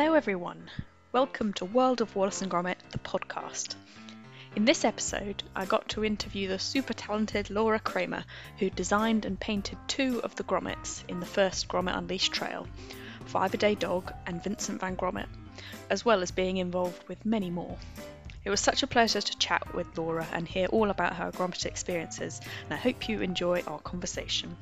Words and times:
Hello, 0.00 0.14
everyone. 0.14 0.70
Welcome 1.10 1.54
to 1.54 1.64
World 1.64 2.00
of 2.00 2.14
Wallace 2.14 2.40
and 2.40 2.48
Gromit, 2.48 2.76
the 2.92 3.00
podcast. 3.00 3.74
In 4.54 4.64
this 4.64 4.84
episode, 4.84 5.42
I 5.56 5.64
got 5.64 5.88
to 5.88 6.04
interview 6.04 6.46
the 6.46 6.60
super 6.60 6.92
talented 6.92 7.50
Laura 7.50 7.80
Cramer, 7.80 8.22
who 8.60 8.70
designed 8.70 9.24
and 9.24 9.40
painted 9.40 9.76
two 9.88 10.20
of 10.22 10.36
the 10.36 10.44
Gromits 10.44 11.02
in 11.08 11.18
the 11.18 11.26
first 11.26 11.66
Gromit 11.66 11.98
Unleashed 11.98 12.32
trail 12.32 12.68
Five 13.24 13.54
a 13.54 13.56
Day 13.56 13.74
Dog 13.74 14.12
and 14.24 14.40
Vincent 14.40 14.78
van 14.78 14.96
Gromit, 14.96 15.26
as 15.90 16.04
well 16.04 16.22
as 16.22 16.30
being 16.30 16.58
involved 16.58 17.02
with 17.08 17.26
many 17.26 17.50
more. 17.50 17.76
It 18.44 18.50
was 18.50 18.60
such 18.60 18.84
a 18.84 18.86
pleasure 18.86 19.20
to 19.20 19.38
chat 19.38 19.74
with 19.74 19.98
Laura 19.98 20.28
and 20.32 20.46
hear 20.46 20.68
all 20.68 20.90
about 20.90 21.16
her 21.16 21.32
Gromit 21.32 21.66
experiences, 21.66 22.40
and 22.66 22.74
I 22.74 22.76
hope 22.76 23.08
you 23.08 23.20
enjoy 23.20 23.64
our 23.66 23.80
conversation. 23.80 24.56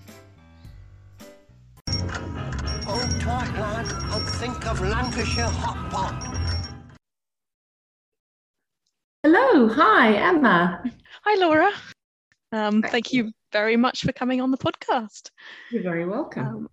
Oh, 2.89 3.03
and 3.03 4.06
think 4.37 4.67
of 4.67 4.83
Lancashire 4.83 5.49
hot 5.49 5.91
pot. 5.91 6.37
Hello, 9.23 9.67
hi, 9.67 10.13
Emma. 10.13 10.83
Hi, 11.25 11.41
Laura. 11.41 11.71
Um, 12.53 12.83
thank 12.83 13.15
you 13.15 13.33
very 13.51 13.79
much 13.79 14.03
for 14.03 14.13
coming 14.13 14.43
on 14.43 14.51
the 14.51 14.59
podcast. 14.59 15.31
You're 15.71 15.83
very 15.83 16.05
welcome. 16.05 16.47
Um, 16.47 16.69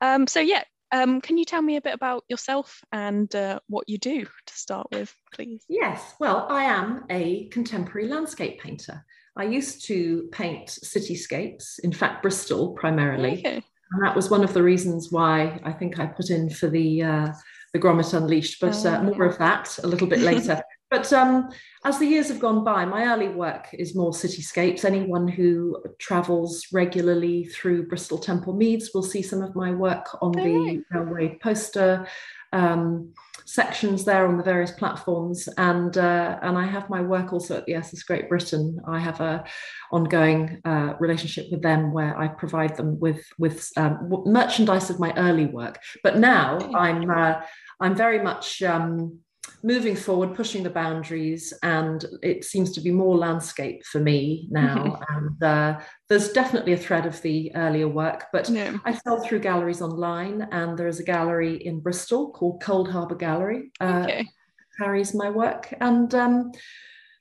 um, 0.00 0.26
so, 0.26 0.40
yeah, 0.40 0.64
um, 0.90 1.20
can 1.20 1.36
you 1.36 1.44
tell 1.44 1.60
me 1.60 1.76
a 1.76 1.82
bit 1.82 1.92
about 1.92 2.24
yourself 2.30 2.80
and 2.92 3.32
uh, 3.36 3.60
what 3.68 3.90
you 3.90 3.98
do 3.98 4.24
to 4.24 4.54
start 4.54 4.86
with, 4.90 5.14
please? 5.34 5.64
yes, 5.68 6.14
well, 6.18 6.46
I 6.48 6.64
am 6.64 7.04
a 7.10 7.48
contemporary 7.48 8.08
landscape 8.08 8.58
painter. 8.58 9.04
I 9.36 9.44
used 9.44 9.84
to 9.88 10.30
paint 10.32 10.68
cityscapes, 10.68 11.78
in 11.80 11.92
fact, 11.92 12.22
Bristol 12.22 12.72
primarily. 12.72 13.40
Okay. 13.40 13.62
And 13.92 14.04
that 14.04 14.16
was 14.16 14.30
one 14.30 14.42
of 14.42 14.52
the 14.52 14.62
reasons 14.62 15.12
why 15.12 15.60
I 15.64 15.72
think 15.72 15.98
I 15.98 16.06
put 16.06 16.30
in 16.30 16.50
for 16.50 16.68
the 16.68 17.02
uh, 17.02 17.32
the 17.72 17.78
Gromit 17.78 18.14
Unleashed, 18.14 18.60
but 18.60 18.74
uh, 18.86 19.00
Oh, 19.00 19.04
more 19.04 19.24
of 19.24 19.38
that 19.38 19.78
a 19.82 19.86
little 19.86 20.06
bit 20.06 20.20
later. 20.20 20.60
but 20.90 21.12
um, 21.12 21.50
as 21.84 21.98
the 21.98 22.06
years 22.06 22.28
have 22.28 22.40
gone 22.40 22.64
by, 22.64 22.84
my 22.84 23.04
early 23.04 23.28
work 23.28 23.68
is 23.72 23.94
more 23.94 24.12
cityscapes. 24.12 24.84
Anyone 24.84 25.28
who 25.28 25.76
travels 25.98 26.66
regularly 26.72 27.44
through 27.44 27.86
Bristol 27.86 28.18
Temple 28.18 28.54
Meads 28.54 28.90
will 28.94 29.02
see 29.02 29.22
some 29.22 29.42
of 29.42 29.54
my 29.54 29.72
work 29.72 30.06
on 30.22 30.32
the 30.32 30.58
right. 30.58 30.80
railway 30.90 31.38
poster 31.42 32.06
um, 32.52 33.12
sections 33.46 34.04
there 34.04 34.26
on 34.26 34.36
the 34.36 34.42
various 34.42 34.72
platforms, 34.72 35.48
and 35.56 35.96
uh, 35.96 36.38
and 36.42 36.58
I 36.58 36.66
have 36.66 36.90
my 36.90 37.00
work 37.00 37.32
also 37.32 37.56
at 37.56 37.64
the 37.66 37.74
SS 37.74 38.02
Great 38.02 38.28
Britain. 38.28 38.80
I 38.86 38.98
have 38.98 39.20
a 39.20 39.44
ongoing 39.92 40.60
uh, 40.64 40.94
relationship 40.98 41.46
with 41.50 41.62
them 41.62 41.92
where 41.92 42.18
I 42.18 42.28
provide 42.28 42.76
them 42.76 42.98
with 42.98 43.24
with 43.38 43.70
um, 43.76 44.24
merchandise 44.26 44.90
of 44.90 45.00
my 45.00 45.12
early 45.16 45.46
work. 45.46 45.78
But 46.02 46.18
now 46.18 46.58
I'm 46.74 47.08
uh, 47.08 47.40
I'm 47.80 47.94
very 47.94 48.22
much 48.22 48.62
um, 48.62 49.20
moving 49.66 49.96
forward, 49.96 50.36
pushing 50.36 50.62
the 50.62 50.70
boundaries, 50.70 51.52
and 51.64 52.04
it 52.22 52.44
seems 52.44 52.70
to 52.70 52.80
be 52.80 52.92
more 52.92 53.16
landscape 53.16 53.84
for 53.84 53.98
me 53.98 54.46
now. 54.48 55.00
and 55.08 55.42
uh, 55.42 55.80
there's 56.08 56.30
definitely 56.30 56.72
a 56.72 56.76
thread 56.76 57.04
of 57.04 57.20
the 57.22 57.50
earlier 57.56 57.88
work, 57.88 58.26
but 58.32 58.48
Yeah. 58.48 58.76
I 58.84 58.94
sell 58.94 59.20
through 59.20 59.40
galleries 59.40 59.82
online, 59.82 60.46
and 60.52 60.78
there 60.78 60.86
is 60.86 61.00
a 61.00 61.04
gallery 61.04 61.56
in 61.56 61.80
Bristol 61.80 62.30
called 62.30 62.62
Cold 62.62 62.90
Harbour 62.90 63.16
Gallery. 63.16 63.72
Uh, 63.80 64.04
Okay. 64.04 64.28
carries 64.78 65.14
my 65.14 65.30
work, 65.30 65.74
and 65.80 66.14
um, 66.14 66.52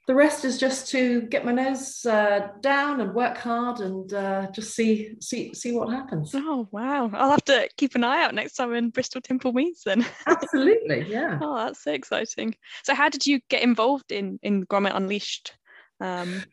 the 0.08 0.14
rest 0.16 0.46
is 0.46 0.60
just 0.60 0.90
to 0.92 1.22
get 1.24 1.46
my 1.46 1.52
nose 1.52 2.06
uh, 2.06 2.50
down 2.62 3.02
and 3.02 3.14
work 3.14 3.38
hard 3.38 3.80
and 3.80 4.14
uh, 4.14 4.52
just 4.52 4.76
see 4.76 5.16
see 5.20 5.54
see 5.54 5.72
what 5.72 5.90
happens. 5.90 6.32
Oh, 6.36 6.68
wow. 6.72 7.10
I'll 7.14 7.32
have 7.32 7.46
to 7.46 7.68
keep 7.78 7.96
an 7.96 8.04
eye 8.04 8.24
out 8.24 8.36
next 8.36 8.54
time 8.54 8.74
in 8.74 8.92
Bristol 8.92 9.22
Temple 9.22 9.54
Meads 9.54 9.82
then. 9.84 10.06
Absolutely, 10.28 11.06
yeah. 11.10 11.40
oh, 11.42 11.58
that's 11.58 11.84
so 11.84 11.92
exciting. 11.92 12.56
So, 12.84 12.94
how 12.94 13.10
did 13.10 13.26
you 13.26 13.40
get 13.50 13.64
involved 13.64 14.12
in, 14.12 14.40
in 14.44 14.66
Gromit 14.66 14.96
Unleashed? 14.96 15.56
Um, 16.00 16.44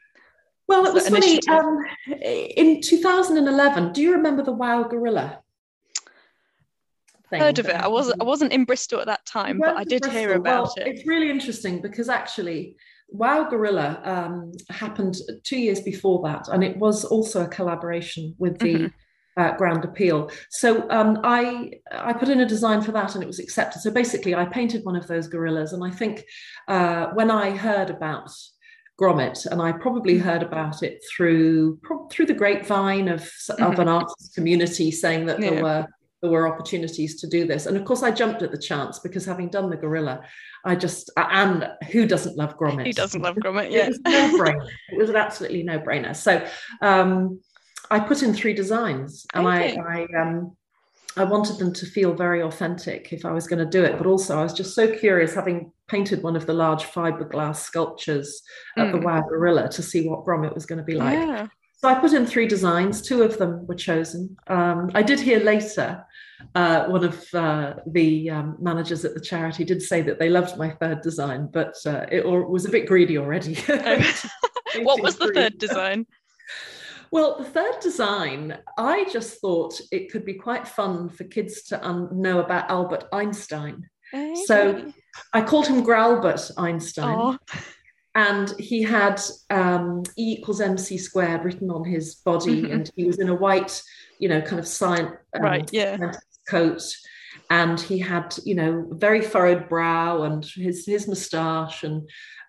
Well, 0.66 0.86
it 0.86 0.94
was 0.94 1.08
funny. 1.08 1.38
Um, 1.48 1.78
in 2.22 2.80
2011, 2.80 3.92
do 3.92 4.00
you 4.00 4.12
remember 4.12 4.42
the 4.42 4.52
Wow 4.52 4.84
Gorilla? 4.84 5.42
thing 7.32 7.40
heard 7.40 7.58
of 7.58 7.68
it. 7.68 7.74
I 7.74 7.88
wasn't 7.88 8.20
I 8.20 8.24
wasn't 8.24 8.52
in 8.52 8.64
Bristol 8.64 9.00
at 9.00 9.06
that 9.06 9.24
time, 9.26 9.58
but 9.58 9.76
I 9.76 9.84
did 9.84 10.04
hear 10.06 10.34
about 10.34 10.64
Well, 10.64 10.74
it. 10.76 10.86
It's 10.86 11.06
really 11.06 11.30
interesting 11.30 11.80
because 11.80 12.08
actually, 12.08 12.76
Wow 13.12 13.48
Gorilla 13.48 14.00
um, 14.04 14.52
happened 14.70 15.16
two 15.44 15.58
years 15.58 15.80
before 15.80 16.22
that, 16.28 16.48
and 16.48 16.64
it 16.64 16.76
was 16.78 17.04
also 17.04 17.44
a 17.44 17.48
collaboration 17.48 18.34
with 18.38 18.58
the 18.58 18.74
Mhm. 18.74 18.92
uh, 19.36 19.56
Grand 19.56 19.84
Appeal. 19.84 20.30
So 20.50 20.88
um, 20.90 21.20
I 21.24 21.72
I 21.90 22.12
put 22.12 22.28
in 22.28 22.40
a 22.40 22.46
design 22.46 22.80
for 22.82 22.92
that, 22.92 23.14
and 23.14 23.22
it 23.22 23.26
was 23.26 23.38
accepted. 23.38 23.80
So 23.80 23.90
basically, 23.90 24.34
I 24.34 24.44
painted 24.46 24.84
one 24.84 24.96
of 24.96 25.06
those 25.06 25.28
gorillas, 25.28 25.72
and 25.72 25.84
I 25.84 25.90
think 25.90 26.24
uh, 26.68 27.06
when 27.14 27.30
I 27.30 27.50
heard 27.56 27.90
about 27.90 28.30
Gromit, 29.00 29.46
and 29.46 29.60
I 29.62 29.72
probably 29.72 30.14
Mm-hmm. 30.16 30.28
heard 30.28 30.42
about 30.42 30.82
it 30.82 31.02
through 31.10 31.78
pro- 31.82 32.06
through 32.08 32.26
the 32.26 32.34
grapevine 32.34 33.08
of, 33.08 33.30
of 33.58 33.78
an 33.78 33.88
artist 33.88 34.34
community 34.34 34.90
saying 34.90 35.26
that 35.26 35.38
Mm-hmm. 35.38 35.44
Yeah. 35.44 35.50
there 35.50 35.62
were 35.62 35.86
there 36.22 36.30
were 36.30 36.46
opportunities 36.52 37.20
to 37.20 37.26
do 37.28 37.44
this. 37.46 37.66
And 37.66 37.76
of 37.76 37.84
course, 37.84 38.02
I 38.04 38.12
jumped 38.12 38.42
at 38.42 38.52
the 38.52 38.58
chance 38.58 39.00
because 39.00 39.24
having 39.26 39.48
done 39.48 39.68
the 39.70 39.76
gorilla, 39.76 40.22
I 40.64 40.76
just, 40.76 41.10
and 41.16 41.68
who 41.90 42.06
doesn't 42.06 42.36
love 42.36 42.56
Gromit? 42.56 42.86
Who 42.86 42.92
doesn't 42.92 43.20
love 43.20 43.34
Gromit? 43.44 43.66
It 43.66 43.72
Yeah. 43.72 43.88
was 43.88 44.00
no 44.04 44.38
brainer. 44.38 44.68
it 44.90 44.98
was 44.98 45.10
an 45.10 45.16
absolutely 45.16 45.64
no 45.64 45.80
brainer. 45.80 46.14
So 46.14 46.46
um, 46.80 47.40
I 47.90 47.98
put 47.98 48.22
in 48.22 48.32
three 48.34 48.54
designs 48.54 49.26
and 49.34 49.46
Okay. 49.46 49.76
I, 49.76 50.06
I, 50.16 50.20
um, 50.22 50.56
I 51.16 51.24
wanted 51.24 51.58
them 51.58 51.72
to 51.74 51.86
feel 51.86 52.14
very 52.14 52.40
authentic 52.40 53.12
if 53.12 53.24
I 53.26 53.32
was 53.32 53.48
going 53.48 53.58
to 53.58 53.66
do 53.66 53.82
it. 53.84 53.98
But 53.98 54.06
also, 54.06 54.38
I 54.38 54.44
was 54.44 54.54
just 54.54 54.74
so 54.76 54.86
curious, 54.96 55.34
having 55.34 55.72
painted 55.88 56.22
one 56.22 56.36
of 56.36 56.46
the 56.46 56.54
large 56.54 56.84
fiberglass 56.84 57.56
sculptures 57.56 58.42
at 58.78 58.92
the 58.92 58.98
Mm. 58.98 59.04
Wow 59.04 59.22
Gorilla, 59.28 59.68
to 59.70 59.82
see 59.82 60.08
what 60.08 60.24
Gromit 60.24 60.54
was 60.54 60.66
going 60.66 60.78
to 60.78 60.84
be 60.84 60.94
like. 60.94 61.18
yeah. 61.18 61.48
So 61.76 61.88
I 61.88 61.96
put 61.96 62.12
in 62.12 62.24
three 62.26 62.46
designs. 62.46 63.02
Two 63.02 63.24
of 63.24 63.38
them 63.38 63.66
were 63.66 63.74
chosen. 63.74 64.36
Um, 64.46 64.90
I 64.94 65.02
did 65.02 65.18
hear 65.18 65.40
later 65.40 66.04
uh, 66.54 66.86
one 66.86 67.04
of 67.04 67.26
uh, 67.34 67.74
the 67.86 68.30
um, 68.30 68.56
managers 68.60 69.04
at 69.04 69.14
the 69.14 69.20
charity 69.20 69.64
did 69.64 69.82
say 69.82 70.02
that 70.02 70.18
they 70.18 70.28
loved 70.28 70.56
my 70.56 70.70
third 70.70 71.00
design, 71.02 71.48
but 71.52 71.74
uh, 71.86 72.06
it 72.10 72.24
or, 72.24 72.46
was 72.46 72.64
a 72.64 72.70
bit 72.70 72.86
greedy 72.86 73.18
already. 73.18 73.56
Oh. 73.68 74.22
what 74.84 75.02
was 75.02 75.16
the 75.16 75.32
third 75.32 75.58
design? 75.58 76.06
Well, 77.10 77.36
the 77.38 77.44
third 77.44 77.78
design, 77.82 78.56
I 78.78 79.04
just 79.12 79.38
thought 79.38 79.78
it 79.90 80.10
could 80.10 80.24
be 80.24 80.32
quite 80.32 80.66
fun 80.66 81.10
for 81.10 81.24
kids 81.24 81.60
to 81.64 81.86
um, 81.86 82.08
know 82.10 82.40
about 82.40 82.70
Albert 82.70 83.04
Einstein. 83.12 83.86
So 84.46 84.90
I 85.34 85.42
called 85.42 85.66
him 85.66 85.84
Gralbert 85.84 86.50
Einstein. 86.56 87.18
Aw. 87.18 87.36
and 88.14 88.58
he 88.58 88.80
had 88.80 89.20
um, 89.50 90.04
E 90.16 90.38
equals 90.38 90.62
MC 90.62 90.96
squared 90.96 91.44
written 91.44 91.70
on 91.70 91.84
his 91.84 92.14
body, 92.14 92.70
and 92.70 92.90
he 92.96 93.04
was 93.04 93.18
in 93.18 93.28
a 93.28 93.34
white, 93.34 93.82
you 94.18 94.30
know, 94.30 94.40
kind 94.40 94.58
of 94.58 94.66
science 94.66 95.12
um, 95.36 95.42
Right, 95.42 95.68
yeah. 95.70 96.12
Coat, 96.52 96.82
and 97.48 97.78
he 97.80 97.98
had, 97.98 98.28
you 98.44 98.54
know, 98.54 98.72
very 99.06 99.22
furrowed 99.32 99.68
brow 99.68 100.22
and 100.22 100.44
his 100.66 100.86
his 100.86 101.08
moustache, 101.08 101.84
and 101.88 101.98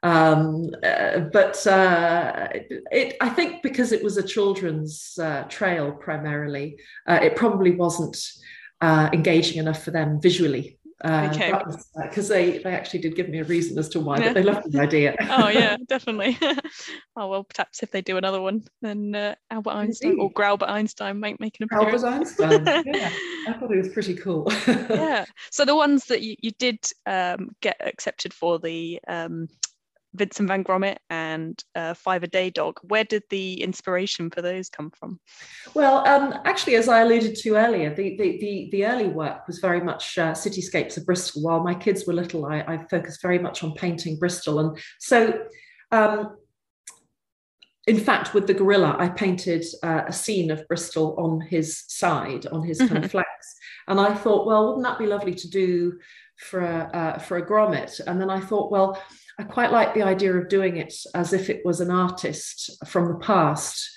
um, 0.03 0.69
uh, 0.83 1.19
but 1.37 1.55
uh, 1.65 2.47
it, 2.91 3.15
I 3.21 3.29
think 3.29 3.63
because 3.63 3.91
it 3.93 4.03
was 4.03 4.17
a 4.17 4.29
children's 4.35 5.17
uh, 5.27 5.43
trail 5.57 5.91
primarily, 6.07 6.77
uh, 7.09 7.19
it 7.27 7.35
probably 7.35 7.71
wasn't 7.71 8.17
uh, 8.81 9.09
engaging 9.13 9.57
enough 9.59 9.81
for 9.83 9.91
them 9.91 10.19
visually. 10.21 10.77
Okay. 11.03 11.51
Because 12.01 12.27
they, 12.27 12.59
they 12.59 12.71
actually 12.73 12.99
did 12.99 13.15
give 13.15 13.29
me 13.29 13.39
a 13.39 13.43
reason 13.43 13.77
as 13.77 13.89
to 13.89 13.99
why, 13.99 14.17
Yeah. 14.17 14.27
but 14.27 14.33
they 14.35 14.43
loved 14.43 14.71
the 14.71 14.79
idea. 14.79 15.15
oh 15.29 15.49
yeah, 15.49 15.77
definitely. 15.87 16.37
oh 17.15 17.27
well, 17.27 17.43
perhaps 17.43 17.83
if 17.83 17.91
they 17.91 18.01
do 18.01 18.17
another 18.17 18.41
one, 18.41 18.63
then 18.81 19.15
uh, 19.15 19.35
Albert 19.51 19.71
Einstein 19.71 20.19
or 20.19 20.23
Indeed. 20.23 20.35
Gralbert 20.35 20.69
Einstein 20.69 21.19
might 21.19 21.39
make 21.39 21.57
an 21.59 21.65
appearance. 21.65 22.03
Albert 22.03 22.15
Einstein. 22.15 22.83
Yeah, 22.85 23.11
I 23.47 23.53
thought 23.53 23.71
it 23.71 23.77
was 23.77 23.89
pretty 23.89 24.15
cool. 24.15 24.47
yeah. 24.67 25.25
So 25.51 25.65
the 25.65 25.75
ones 25.75 26.05
that 26.05 26.21
you, 26.21 26.35
you 26.41 26.51
did 26.51 26.79
um, 27.05 27.49
get 27.61 27.77
accepted 27.79 28.33
for 28.33 28.59
the 28.59 28.99
um, 29.07 29.47
Vincent 30.15 30.47
van 30.47 30.63
Gromit 30.63 30.97
and 31.09 31.61
uh, 31.75 31.93
Five 31.93 32.23
a 32.23 32.27
Day 32.27 32.49
Dog, 32.49 32.79
where 32.83 33.03
did 33.03 33.23
the 33.29 33.61
inspiration 33.61 34.29
for 34.29 34.41
those 34.41 34.69
come 34.69 34.91
from? 34.91 35.19
Well, 35.73 36.07
um, 36.07 36.39
actually, 36.45 36.75
as 36.75 36.87
I 36.87 37.01
alluded 37.01 37.35
to 37.35 37.55
earlier, 37.55 37.93
the 37.93 38.15
the 38.17 38.37
the, 38.39 38.69
the 38.71 38.85
early 38.85 39.07
work 39.07 39.47
was 39.47 39.59
very 39.59 39.81
much 39.81 40.17
uh, 40.17 40.33
cityscapes 40.33 40.97
of 40.97 41.05
Bristol. 41.05 41.41
While 41.41 41.63
my 41.63 41.73
kids 41.73 42.05
were 42.05 42.13
little, 42.13 42.45
I, 42.45 42.61
I 42.61 42.85
focused 42.89 43.21
very 43.21 43.39
much 43.39 43.63
on 43.63 43.73
painting 43.73 44.17
Bristol, 44.17 44.59
and 44.59 44.77
so. 44.99 45.45
Um, 45.91 46.37
in 47.85 47.99
fact, 47.99 48.33
with 48.33 48.47
the 48.47 48.53
gorilla, 48.53 48.95
I 48.97 49.09
painted 49.09 49.65
uh, 49.83 50.03
a 50.07 50.13
scene 50.13 50.51
of 50.51 50.65
Bristol 50.69 51.15
on 51.17 51.41
his 51.41 51.83
side, 51.89 52.45
on 52.47 52.63
his 52.63 52.79
kind 52.79 53.03
of 53.03 53.11
flanks, 53.11 53.55
and 53.89 53.99
I 53.99 54.13
thought, 54.13 54.47
well, 54.47 54.67
wouldn't 54.67 54.85
that 54.85 54.97
be 54.97 55.05
lovely 55.05 55.33
to 55.33 55.49
do 55.49 55.99
for 56.37 56.61
a 56.61 56.89
uh, 56.93 57.19
for 57.19 57.37
a 57.37 57.45
Gromit? 57.45 57.99
And 58.07 58.21
then 58.21 58.29
I 58.29 58.39
thought, 58.39 58.71
well, 58.71 58.97
I 59.39 59.43
quite 59.43 59.71
like 59.71 59.93
the 59.93 60.03
idea 60.03 60.33
of 60.33 60.47
doing 60.47 60.77
it 60.77 60.93
as 61.15 61.33
if 61.33 61.49
it 61.49 61.65
was 61.65 61.81
an 61.81 61.89
artist 61.91 62.85
from 62.87 63.07
the 63.09 63.19
past 63.19 63.89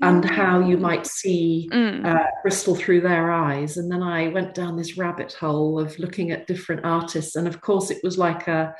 and 0.00 0.24
how 0.24 0.60
you 0.60 0.76
might 0.78 1.06
see 1.06 1.68
Mm. 1.72 2.06
uh, 2.06 2.24
Bristol 2.42 2.76
through 2.76 3.00
their 3.00 3.32
eyes. 3.32 3.76
And 3.78 3.90
then 3.90 4.02
I 4.02 4.28
went 4.28 4.54
down 4.54 4.76
this 4.76 4.96
rabbit 4.96 5.32
hole 5.32 5.78
of 5.80 5.98
looking 5.98 6.30
at 6.30 6.46
different 6.46 6.84
artists. 6.84 7.34
And 7.36 7.48
of 7.48 7.60
course, 7.60 7.90
it 7.90 7.98
was 8.02 8.16
like 8.16 8.46
a 8.48 8.74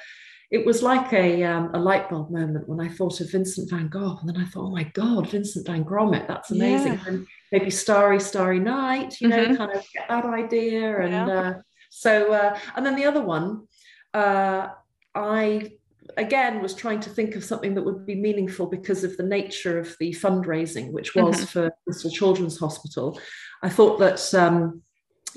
it 0.51 0.65
was 0.65 0.83
like 0.83 1.13
a, 1.13 1.45
um, 1.45 1.71
a 1.75 1.79
light 1.79 2.09
bulb 2.09 2.31
moment 2.31 2.67
when 2.67 2.81
I 2.81 2.89
thought 2.89 3.21
of 3.21 3.31
Vincent 3.31 3.69
van 3.69 3.89
Gogh. 3.89 4.17
And 4.21 4.31
then 4.31 4.39
I 4.41 4.47
thought, 4.47 4.69
oh 4.69 4.71
my 4.71 4.85
God, 4.95 5.29
Vincent 5.29 5.67
van 5.67 5.85
Gromit, 5.85 6.27
that's 6.27 6.51
amazing. 6.51 6.95
Yeah. 6.95 7.05
And 7.07 7.27
maybe 7.53 7.69
Starry, 7.69 8.19
Starry 8.19 8.59
Night, 8.59 9.21
you 9.21 9.29
know, 9.29 9.45
Mhm. 9.45 9.59
kind 9.59 9.73
of 9.73 9.85
get 9.93 10.09
that 10.09 10.25
idea. 10.25 11.01
And 11.03 11.13
Yeah. 11.13 11.27
uh, 11.29 11.55
so, 11.91 12.33
uh, 12.33 12.59
and 12.77 12.87
then 12.87 12.97
the 12.97 13.05
other 13.05 13.21
one, 13.21 13.69
uh, 14.15 14.69
I 15.15 15.73
again 16.17 16.63
was 16.63 16.75
trying 16.75 17.01
to 17.01 17.11
think 17.11 17.37
of 17.37 17.45
something 17.45 17.75
that 17.75 17.85
would 17.85 18.07
be 18.07 18.15
meaningful 18.15 18.67
because 18.67 19.05
of 19.05 19.17
the 19.17 19.23
nature 19.23 19.79
of 19.79 19.95
the 20.01 20.13
fundraising, 20.13 20.91
which 20.93 21.15
was 21.15 21.41
Mhm. 21.43 21.49
for 21.49 21.71
Bristol 21.85 22.11
Children's 22.11 22.59
Hospital. 22.59 23.21
I 23.63 23.69
thought 23.69 23.99
that 23.99 24.35
um, 24.35 24.83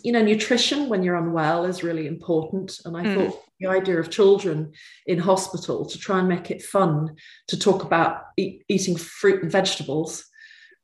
you 0.03 0.11
know 0.11 0.23
nutrition 0.23 0.87
when 0.89 1.03
you're 1.03 1.15
unwell 1.17 1.65
is 1.65 1.83
really 1.83 2.07
important, 2.07 2.79
and 2.85 2.95
I 2.95 3.03
Mm. 3.03 3.13
thought 3.15 3.43
the 3.59 3.67
idea 3.67 3.99
of 3.99 4.09
children 4.09 4.71
in 5.05 5.19
hospital 5.19 5.85
to 5.85 5.97
try 5.99 6.19
and 6.19 6.27
make 6.27 6.49
it 6.49 6.63
fun 6.63 7.15
to 7.47 7.59
talk 7.59 7.83
about 7.83 8.21
eat, 8.37 8.63
eating 8.67 8.95
fruit 8.95 9.43
and 9.43 9.51
vegetables 9.51 10.25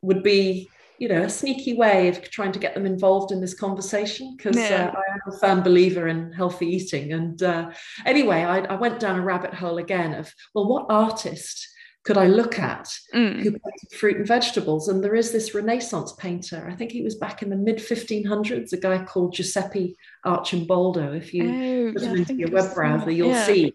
would 0.02 0.22
be 0.24 0.70
you 1.00 1.08
know 1.08 1.24
a 1.24 1.30
sneaky 1.30 1.76
way 1.76 2.08
of 2.08 2.22
trying 2.32 2.52
to 2.52 2.60
get 2.60 2.74
them 2.74 2.86
involved 2.86 3.32
in 3.32 3.40
this 3.42 3.54
conversation 3.54 4.36
because 4.36 4.56
Yeah. 4.58 4.92
uh, 4.94 5.00
I 5.00 5.14
am 5.14 5.34
a 5.34 5.38
firm 5.40 5.62
believer 5.64 6.08
in 6.08 6.32
healthy 6.32 6.68
eating 6.68 7.14
and 7.14 7.42
uh, 7.44 7.72
anyway 8.06 8.38
I, 8.44 8.60
I 8.60 8.76
went 8.76 9.00
down 9.00 9.20
a 9.20 9.24
rabbit 9.24 9.54
hole 9.54 9.78
again 9.78 10.14
of 10.14 10.34
well 10.54 10.68
what 10.68 10.86
artist 10.90 11.68
could 12.04 12.18
I 12.18 12.28
look 12.28 12.58
at 12.60 12.88
Mm. 13.14 13.42
who 13.44 13.52
painted 13.52 13.92
fruit 14.00 14.18
and 14.18 14.28
vegetables 14.28 14.88
and 14.88 15.04
there 15.04 15.16
is 15.16 15.32
this 15.32 15.54
renaissance 15.54 16.14
painter 16.14 16.68
I 16.72 16.76
think 16.76 16.92
he 16.92 17.02
was 17.04 17.16
back 17.16 17.42
in 17.44 17.50
the 17.50 17.56
mid 17.56 17.78
1500s 17.78 18.74
a 18.74 18.78
guy 18.78 19.04
called 19.04 19.34
Giuseppe 19.34 19.96
Arcimboldo 20.26 21.16
if 21.16 21.34
you 21.34 21.44
Oh, 21.50 21.94
put 21.94 22.02
yeah, 22.02 22.08
them 22.10 22.18
into 22.18 22.36
your 22.36 22.52
web 22.52 22.74
browser, 22.74 23.12
you'll 23.12 23.32
Yeah. 23.32 23.46
see 23.46 23.74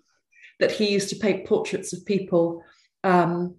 that 0.61 0.71
he 0.73 0.91
used 0.93 1.09
to 1.11 1.17
paint 1.17 1.47
portraits 1.47 1.93
of 1.93 2.05
people 2.07 2.63
um, 3.05 3.57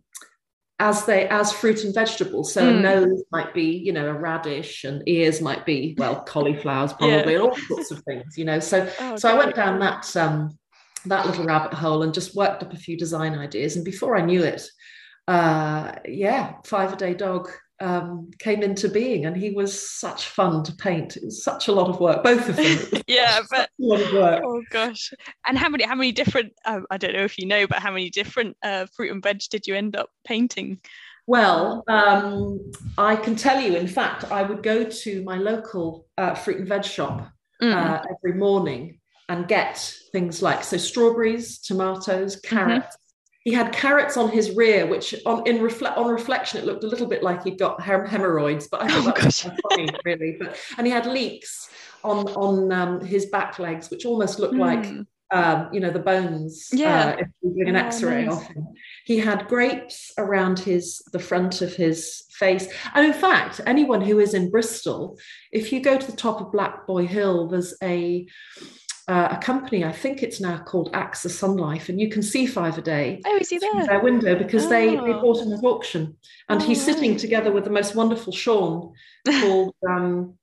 as 0.80 1.06
they 1.06 1.28
as 1.30 1.52
fruit 1.52 1.84
and 1.84 1.94
vegetables. 1.94 2.54
So 2.54 2.68
a 2.68 2.72
Mm. 2.74 2.82
nose 2.82 3.24
might 3.32 3.54
be, 3.54 3.78
you 3.78 3.94
know, 3.94 4.08
a 4.08 4.14
radish, 4.14 4.84
and 4.84 5.04
ears 5.08 5.42
might 5.42 5.66
be, 5.66 5.96
well, 5.98 6.24
cauliflowers 6.28 6.94
probably, 6.94 7.36
and 7.36 7.44
all 7.44 7.56
sorts 7.56 7.92
of 7.92 8.02
things, 8.04 8.38
you 8.38 8.46
know. 8.46 8.60
So 8.60 8.90
Oh, 9.00 9.16
so 9.16 9.30
I 9.30 9.38
went 9.38 9.56
down 9.56 9.80
that 9.80 10.16
um, 10.18 10.58
that 11.06 11.26
little 11.26 11.46
rabbit 11.46 11.74
hole 11.74 12.04
and 12.04 12.14
just 12.14 12.36
worked 12.36 12.64
up 12.64 12.74
a 12.74 12.78
few 12.78 12.98
design 12.98 13.36
ideas. 13.38 13.76
And 13.76 13.86
before 13.86 14.16
I 14.16 14.22
knew 14.26 14.44
it, 14.44 14.64
uh, 15.28 15.94
yeah, 16.06 16.56
five 16.66 16.94
a 16.94 16.96
day 16.96 17.14
dog 17.14 17.50
um, 17.84 18.32
came 18.40 18.64
into 18.64 18.88
being, 18.90 19.26
and 19.26 19.36
he 19.36 19.52
was 19.52 19.72
such 20.00 20.28
fun 20.28 20.64
to 20.64 20.72
paint. 20.76 21.18
It 21.18 21.26
was 21.26 21.44
such 21.44 21.68
a 21.68 21.72
lot 21.72 21.90
of 21.90 22.00
work, 22.00 22.24
both 22.24 22.48
of 22.50 22.56
them. 22.56 22.78
Yeah, 23.08 23.42
but 23.52 23.70
a 23.80 23.84
lot 23.92 24.02
of 24.02 24.14
work. 24.14 24.44
oh 24.46 24.64
gosh. 24.72 25.14
And 25.46 25.58
how 25.58 25.70
many 25.70 25.84
how 25.84 25.96
many 25.96 26.12
different 26.12 26.54
um, 26.66 26.86
I 26.90 26.98
don't 26.98 27.14
know 27.14 27.24
if 27.26 27.38
you 27.38 27.46
know, 27.46 27.68
but 27.68 27.80
how 27.80 27.92
many 27.92 28.10
different 28.10 28.56
uh, 28.64 28.86
fruit 28.96 29.12
and 29.12 29.22
veg 29.22 29.42
did 29.52 29.68
you 29.68 29.76
end 29.76 29.96
up 29.96 30.10
painting? 30.26 30.80
Well, 31.28 31.84
um, 31.88 32.60
I 32.98 33.16
can 33.16 33.36
tell 33.36 33.60
you, 33.62 33.76
in 33.78 33.88
fact, 33.88 34.32
I 34.32 34.44
would 34.44 34.62
go 34.64 34.84
to 34.84 35.24
my 35.24 35.38
local 35.38 36.08
uh, 36.18 36.34
fruit 36.36 36.60
and 36.60 36.68
veg 36.68 36.86
shop 36.86 37.30
Mm. 37.62 37.74
uh, 37.74 38.02
every 38.14 38.38
morning 38.38 39.00
and 39.30 39.48
get 39.48 39.78
things 40.12 40.42
like 40.42 40.64
so 40.66 40.76
strawberries, 40.78 41.60
tomatoes, 41.60 42.36
Mm-hmm. 42.36 42.56
carrots. 42.56 42.98
He 43.44 43.52
had 43.54 43.74
carrots 43.74 44.16
on 44.16 44.30
his 44.32 44.56
rear, 44.56 44.88
which 44.88 45.14
on 45.26 45.46
in 45.46 45.62
reflect 45.62 45.98
on 45.98 46.08
reflection 46.10 46.60
it 46.60 46.66
looked 46.66 46.84
a 46.86 46.88
little 46.88 47.08
bit 47.08 47.24
like 47.24 47.44
he'd 47.44 47.60
got 47.60 47.82
hem- 47.82 48.06
hemorrhoids, 48.06 48.68
but 48.70 48.82
I 48.82 48.86
Oh, 48.86 49.02
thought 49.02 49.16
that 49.16 49.24
gosh. 49.24 49.48
funny, 49.70 49.90
really. 50.06 50.38
But 50.40 50.56
and 50.78 50.88
he 50.88 50.94
had 50.94 51.06
leeks 51.06 51.70
on 52.04 52.20
on 52.30 52.72
um, 52.72 53.02
his 53.06 53.26
back 53.28 53.60
legs, 53.60 53.90
which 53.92 54.06
almost 54.06 54.40
looked 54.40 54.56
like 54.56 54.84
Mm. 54.86 55.06
um, 55.32 55.70
you 55.74 55.80
know, 55.82 55.90
the 55.90 56.00
bones. 56.00 56.70
Yeah. 56.72 57.16
Uh, 57.18 57.22
if 57.22 57.28
you 57.42 57.54
doing 57.56 57.70
an 57.70 57.76
Oh, 57.76 57.80
X-ray 57.88 58.26
nice. 58.26 58.36
of 58.38 58.44
him, 58.44 58.68
he 59.06 59.18
had 59.18 59.48
grapes 59.48 60.14
around 60.18 60.60
his 60.60 61.02
the 61.12 61.20
front 61.20 61.62
of 61.62 61.76
his 61.76 62.24
face. 62.38 62.68
And 62.94 63.06
in 63.06 63.14
fact, 63.14 63.60
anyone 63.66 64.00
who 64.02 64.20
is 64.20 64.34
in 64.36 64.52
Bristol, 64.52 65.18
if 65.52 65.74
you 65.74 65.80
go 65.82 65.98
to 65.98 66.08
the 66.12 66.16
top 66.18 66.40
of 66.40 66.52
Black 66.52 66.86
Boy 66.88 67.08
Hill, 67.08 67.48
there's 67.48 67.74
a 67.84 68.28
uh, 69.08 69.30
a 69.32 69.38
company. 69.38 69.84
I 69.84 69.92
think 69.92 70.24
it's 70.24 70.40
now 70.40 70.58
called 70.60 70.92
AXA 70.94 71.30
Sun 71.30 71.58
Life, 71.58 71.90
and 71.90 72.00
you 72.00 72.10
can 72.10 72.24
see 72.24 72.46
five 72.46 72.78
a 72.78 72.82
day 72.82 73.22
Oh, 73.26 73.36
is 73.38 73.50
he 73.50 73.60
through 73.60 73.70
there? 73.74 73.88
their 73.88 74.00
window 74.02 74.36
because 74.38 74.70
they, 74.70 74.92
they 74.92 74.98
Oh. 75.14 75.22
bought 75.22 75.46
him 75.46 75.54
at 75.54 75.64
auction. 75.64 76.16
And 76.50 76.62
Oh, 76.62 76.66
he's 76.66 76.84
sitting 76.84 77.18
together 77.18 77.52
with 77.52 77.64
the 77.66 77.70
most 77.70 77.96
wonderful 77.96 78.34
Shaun 78.34 78.94
called 79.28 79.76
um, 79.90 80.36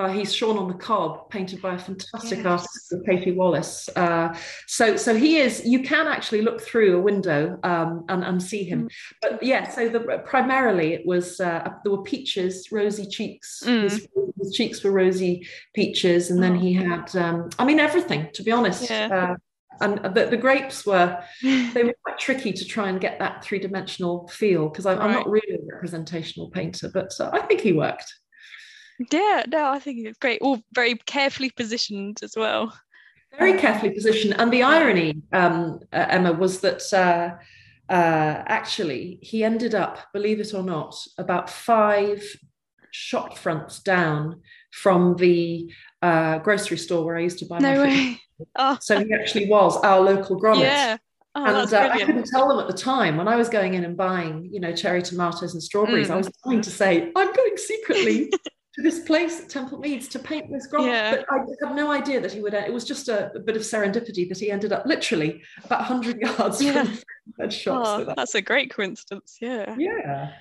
uh, 0.00 0.08
he's 0.08 0.34
Shaun 0.34 0.56
on 0.56 0.68
the 0.68 0.74
Cob, 0.74 1.30
painted 1.30 1.60
by 1.60 1.74
a 1.74 1.78
fantastic 1.78 2.38
Yes. 2.38 2.46
artist 2.46 2.94
Katie 3.06 3.32
Wallace. 3.32 3.88
Uh, 3.94 4.34
so 4.66 4.96
so 4.96 5.14
he 5.14 5.38
is. 5.38 5.64
You 5.64 5.82
can 5.82 6.06
actually 6.06 6.42
look 6.42 6.60
through 6.60 6.98
a 6.98 7.00
window 7.00 7.58
um, 7.62 8.04
and 8.08 8.24
and 8.24 8.42
see 8.42 8.64
him. 8.64 8.84
Mm. 8.84 8.90
But 9.22 9.42
yeah, 9.42 9.68
so 9.68 9.88
the, 9.88 10.00
primarily 10.24 10.94
it 10.94 11.04
was 11.06 11.40
uh, 11.40 11.68
there 11.84 11.92
were 11.92 12.02
peaches, 12.02 12.68
rosy 12.72 13.06
cheeks. 13.06 13.62
Mm. 13.64 13.82
His, 13.82 14.08
his 14.40 14.54
cheeks 14.54 14.82
were 14.82 14.92
rosy 14.92 15.46
peaches, 15.74 16.30
and 16.30 16.42
then 16.42 16.56
Oh. 16.56 16.60
he 16.60 16.72
had. 16.72 17.14
Um, 17.16 17.50
I 17.58 17.64
mean 17.64 17.80
everything. 17.80 18.28
To 18.34 18.42
be 18.42 18.52
honest. 18.52 18.88
Yeah. 18.90 19.08
Uh, 19.32 19.36
and 19.82 20.14
the, 20.14 20.26
the 20.26 20.36
grapes 20.36 20.84
were 20.84 21.22
they 21.42 21.82
were 21.84 21.94
quite 22.04 22.18
tricky 22.18 22.52
to 22.52 22.64
try 22.64 22.88
and 22.90 23.00
get 23.00 23.18
that 23.18 23.42
three 23.42 23.58
dimensional 23.58 24.28
feel 24.28 24.68
because 24.68 24.84
I'm, 24.84 25.00
I'm 25.00 25.12
not 25.12 25.28
really 25.28 25.54
a 25.54 25.74
representational 25.74 26.50
painter, 26.50 26.90
but 26.92 27.10
uh, 27.18 27.30
I 27.32 27.40
think 27.40 27.60
he 27.62 27.72
worked. 27.72 28.12
Yeah, 29.10 29.44
no, 29.48 29.70
I 29.70 29.78
think 29.78 30.06
it's 30.06 30.18
great. 30.18 30.42
All 30.42 30.62
very 30.74 30.94
carefully 30.96 31.50
positioned 31.50 32.18
as 32.22 32.34
well. 32.36 32.72
Very 33.38 33.58
carefully 33.58 33.92
positioned. 33.92 34.34
And 34.38 34.52
the 34.52 34.62
irony, 34.62 35.22
um, 35.32 35.80
uh, 35.92 36.06
Emma, 36.10 36.32
was 36.32 36.60
that 36.60 36.82
uh, 36.92 37.36
uh, 37.92 38.42
actually 38.46 39.18
he 39.22 39.42
ended 39.44 39.74
up, 39.74 39.98
believe 40.12 40.40
it 40.40 40.52
or 40.52 40.62
not, 40.62 40.94
about 41.16 41.48
five 41.48 42.22
shop 42.90 43.38
fronts 43.38 43.78
down 43.80 44.42
from 44.72 45.16
the 45.16 45.72
uh, 46.02 46.38
grocery 46.38 46.76
store 46.76 47.04
where 47.04 47.16
I 47.16 47.20
used 47.20 47.38
to 47.38 47.46
buy 47.46 47.60
my 47.60 47.72
No 47.74 47.84
food. 47.84 47.88
way. 47.94 48.20
Oh, 48.56 48.78
So 48.80 48.98
he 48.98 49.12
actually 49.12 49.48
was 49.48 49.76
our 49.78 50.00
local 50.00 50.40
Gromit. 50.40 50.60
yeah. 50.62 50.96
Oh, 51.34 51.44
and 51.44 51.72
uh, 51.74 51.90
I 51.92 51.98
couldn't 52.04 52.24
tell 52.26 52.48
them 52.48 52.58
at 52.58 52.66
the 52.68 52.72
time 52.76 53.18
when 53.18 53.28
I 53.28 53.36
was 53.36 53.48
going 53.50 53.74
in 53.74 53.84
and 53.84 53.96
buying, 53.98 54.48
you 54.50 54.60
know, 54.60 54.72
cherry 54.74 55.02
tomatoes 55.02 55.52
and 55.52 55.62
strawberries. 55.62 56.08
I 56.10 56.14
Mm. 56.14 56.18
was 56.18 56.30
trying 56.42 56.60
to 56.62 56.70
say, 56.70 57.12
I'm 57.14 57.32
going 57.32 57.56
secretly 57.58 58.30
to 58.74 58.82
this 58.82 59.00
place 59.00 59.40
at 59.40 59.48
Temple 59.48 59.78
Meads 59.78 60.08
to 60.08 60.18
paint 60.18 60.50
this 60.50 60.68
Gromit. 60.70 60.86
Yeah. 60.86 61.16
But 61.16 61.26
I 61.30 61.66
have 61.66 61.74
no 61.76 61.90
idea 61.90 62.20
that 62.20 62.32
he 62.32 62.40
would. 62.40 62.54
It 62.54 62.72
was 62.72 62.84
just 62.84 63.08
a, 63.08 63.32
a 63.34 63.40
bit 63.40 63.56
of 63.56 63.62
serendipity 63.62 64.28
that 64.28 64.38
he 64.38 64.50
ended 64.50 64.72
up 64.72 64.86
literally 64.86 65.42
about 65.64 65.80
100 65.80 66.20
yards 66.38 66.62
Yeah. 66.62 66.84
from. 66.84 66.96
Oh, 67.38 67.98
so 67.98 68.04
that- 68.04 68.16
that's 68.16 68.34
a 68.34 68.42
great 68.42 68.70
coincidence. 68.72 69.38
Yeah. 69.40 69.74
yeah. 69.78 70.32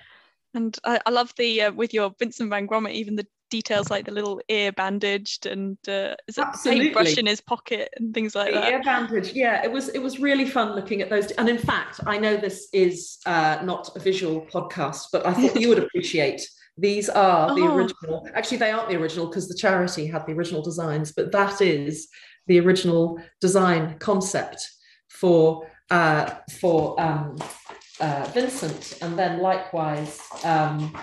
And 0.53 0.77
I, 0.83 1.00
I 1.05 1.09
love 1.12 1.33
the 1.38 1.62
uh, 1.63 1.71
with 1.71 1.93
your 1.93 2.13
Vincent 2.17 2.50
van 2.50 2.67
Gromit, 2.67 2.93
even 2.93 3.15
the 3.15 3.27
details 3.50 3.89
like 3.89 4.05
the 4.05 4.12
little 4.12 4.39
ear 4.50 4.71
bandaged 4.71 5.45
and 5.48 5.75
uh, 5.88 6.15
is 6.27 6.38
it 6.38 6.45
paintbrush 6.63 7.17
in 7.17 7.25
his 7.25 7.41
pocket 7.41 7.89
and 7.98 8.13
things 8.13 8.36
like 8.36 8.53
the 8.53 8.59
that. 8.59 8.71
air 8.74 8.83
bandage 8.83 9.33
yeah 9.33 9.63
it 9.63 9.71
was 9.71 9.89
it 9.89 9.98
was 10.00 10.19
really 10.19 10.45
fun 10.45 10.75
looking 10.75 11.01
at 11.01 11.09
those 11.09 11.31
and 11.31 11.50
in 11.50 11.57
fact 11.57 12.00
i 12.05 12.15
know 12.15 12.38
this 12.38 12.69
is 12.74 13.17
uh, 13.25 13.57
not 13.63 13.89
a 13.95 14.00
visual 14.00 14.41
podcast 14.53 15.05
but 15.12 15.25
i 15.25 15.33
thought 15.33 15.59
you 15.59 15.67
would 15.67 15.79
appreciate 15.79 16.48
these 16.79 17.09
are 17.09 17.53
the 17.55 17.62
Oh. 17.62 17.75
original 17.75 18.27
actually 18.33 18.57
they 18.57 18.71
aren't 18.71 18.89
the 18.89 18.95
original 18.95 19.27
because 19.27 19.48
the 19.48 19.55
charity 19.55 20.05
had 20.07 20.25
the 20.25 20.33
original 20.33 20.62
designs 20.62 21.12
but 21.12 21.31
that 21.31 21.62
is 21.62 22.07
the 22.48 22.59
original 22.59 23.19
design 23.41 23.98
concept 24.00 24.67
for 25.09 25.69
uh, 25.91 26.36
for 26.59 27.00
um, 27.01 27.38
uh, 28.00 28.29
vincent 28.33 28.98
and 29.01 29.17
then 29.17 29.39
likewise 29.39 30.19
um, 30.43 30.95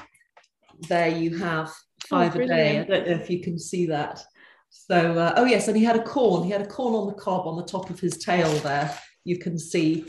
there 0.89 1.09
you 1.09 1.37
have 1.37 1.73
five 2.09 2.35
a 2.37 2.47
day 2.47 2.81
i 2.81 2.85
don't 2.85 3.07
know 3.07 3.15
if 3.15 3.29
you 3.29 3.41
can 3.41 3.59
see 3.59 3.87
that 3.87 4.23
so, 4.69 5.19
uh, 5.19 5.33
oh 5.37 5.45
yes, 5.45 5.69
and 5.69 5.77
he 5.77 5.85
had 5.85 5.97
a 5.97 6.03
corn. 6.03 6.45
He 6.45 6.51
had 6.51 6.61
a 6.61 6.67
corn 6.67 6.95
on 6.95 7.07
the 7.07 7.15
cob 7.15 7.47
on 7.47 7.57
the 7.57 7.65
top 7.65 7.89
of 7.89 7.99
his 7.99 8.19
tail. 8.19 8.51
There, 8.59 8.97
you 9.25 9.39
can 9.39 9.59
see. 9.59 10.05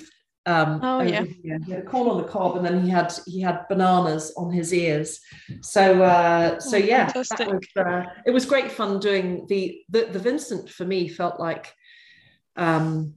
Um, 0.48 0.80
Oh, 0.82 1.01
yeah. 1.01 1.24
He 1.44 1.50
had 1.72 1.82
a 1.82 1.86
corn 1.86 2.08
on 2.10 2.18
the 2.18 2.27
cob, 2.27 2.56
and 2.58 2.66
then 2.66 2.82
he 2.82 2.89
had 2.89 3.13
he 3.25 3.42
had 3.42 3.68
bananas 3.68 4.34
on 4.38 4.51
his 4.51 4.74
ears. 4.74 5.20
So, 5.62 6.01
uh, 6.01 6.60
so 6.60 6.77
Oh, 6.77 6.80
yeah, 6.80 7.06
that 7.12 7.16
was, 7.16 7.32
uh, 7.77 8.04
it 8.25 8.32
was 8.32 8.46
great 8.46 8.72
fun 8.72 9.00
doing 9.00 9.46
the, 9.50 9.82
the 9.89 10.06
the 10.06 10.20
Vincent. 10.20 10.70
For 10.70 10.86
me, 10.86 11.10
felt 11.10 11.38
like 11.39 11.74
um, 12.56 13.16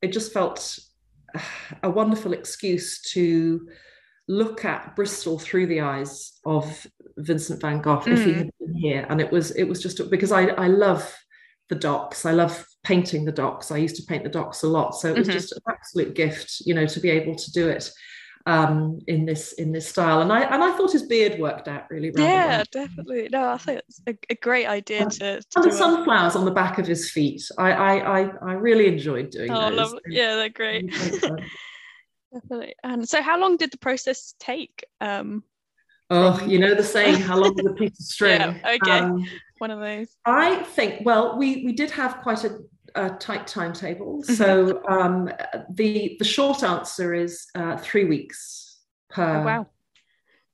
it 0.00 0.12
just 0.12 0.32
felt 0.32 0.78
a 1.82 1.90
wonderful 1.90 2.32
excuse 2.32 3.02
to 3.14 3.68
look 4.28 4.64
at 4.64 4.94
Bristol 4.96 5.38
through 5.38 5.66
the 5.66 5.80
eyes 5.80 6.38
of 6.46 6.86
Vincent 7.18 7.60
van 7.60 7.82
Gogh 7.82 8.04
if 8.06 8.24
he 8.24 8.32
Mm. 8.32 8.38
had 8.38 8.50
been 8.60 8.74
here. 8.74 9.06
And 9.10 9.20
it 9.20 9.30
was 9.32 9.50
it 9.50 9.64
was 9.64 9.82
just 9.82 10.08
because 10.10 10.32
I 10.32 10.44
I 10.66 10.68
love 10.68 11.04
the 11.68 11.74
docks. 11.74 12.24
I 12.24 12.32
love 12.32 12.64
painting 12.84 13.24
the 13.24 13.32
docks. 13.32 13.70
I 13.70 13.78
used 13.78 13.96
to 13.96 14.02
paint 14.04 14.22
the 14.24 14.30
docks 14.30 14.62
a 14.62 14.68
lot, 14.68 14.94
so 14.94 15.08
it 15.10 15.18
was 15.18 15.28
Mhm. 15.28 15.32
just 15.32 15.52
an 15.52 15.62
absolute 15.68 16.14
gift, 16.14 16.60
you 16.66 16.74
know, 16.74 16.86
to 16.86 17.00
be 17.00 17.10
able 17.10 17.34
to 17.34 17.52
do 17.52 17.68
it. 17.68 17.90
um, 18.46 18.98
in 19.06 19.24
this 19.24 19.54
in 19.54 19.72
this 19.72 19.88
style. 19.88 20.20
And 20.20 20.30
I 20.30 20.42
and 20.42 20.62
I 20.62 20.76
thought 20.76 20.92
his 20.92 21.04
beard 21.04 21.40
worked 21.40 21.66
out 21.66 21.84
really 21.90 22.10
well. 22.10 22.26
Yeah, 22.28 22.56
well. 22.58 22.64
definitely. 22.70 23.28
No, 23.32 23.48
I 23.48 23.56
think 23.56 23.80
it's 23.88 24.02
a, 24.06 24.14
a 24.28 24.34
great 24.34 24.66
idea 24.66 25.06
to, 25.06 25.40
to 25.40 25.46
And 25.56 25.64
the 25.64 25.72
sunflowers 25.72 26.36
on 26.36 26.44
the 26.44 26.50
back 26.50 26.78
of 26.78 26.86
his 26.86 27.10
feet. 27.10 27.40
I 27.56 27.72
I 27.72 28.20
I, 28.20 28.20
I 28.42 28.52
really 28.52 28.86
enjoyed 28.86 29.30
doing 29.30 29.50
Oh, 29.50 29.70
those. 29.70 29.78
lovely. 29.78 30.00
Yeah, 30.10 30.36
they're 30.36 30.48
great. 30.62 30.92
Definitely. 32.34 32.74
And 32.82 33.08
so, 33.08 33.22
how 33.22 33.38
long 33.40 33.56
did 33.56 33.70
the 33.70 33.78
process 33.78 34.34
take? 34.38 34.84
Um, 35.00 35.42
Oh, 36.10 36.44
you 36.46 36.58
know 36.58 36.74
the 36.74 36.82
saying, 36.84 37.16
how 37.22 37.38
long 37.38 37.58
is 37.58 37.64
a 37.64 37.72
piece 37.72 37.98
of 37.98 38.04
string? 38.14 38.40
Yeah, 38.40 38.74
okay. 38.74 38.98
Um, 38.98 39.26
one 39.56 39.70
of 39.70 39.80
those. 39.80 40.08
I 40.26 40.56
think, 40.76 41.00
well, 41.06 41.38
we 41.38 41.64
we 41.64 41.72
did 41.72 41.90
have 41.92 42.18
quite 42.22 42.44
a, 42.44 42.58
a 42.94 43.10
tight 43.10 43.46
timetable. 43.46 44.22
Mm-hmm. 44.22 44.34
So 44.34 44.82
um, 44.88 45.30
the 45.70 46.16
the 46.18 46.24
short 46.24 46.62
answer 46.62 47.14
is 47.14 47.46
uh, 47.54 47.76
three 47.76 48.04
weeks 48.04 48.80
per 49.10 49.40
Oh, 49.40 49.44
wow. 49.44 49.66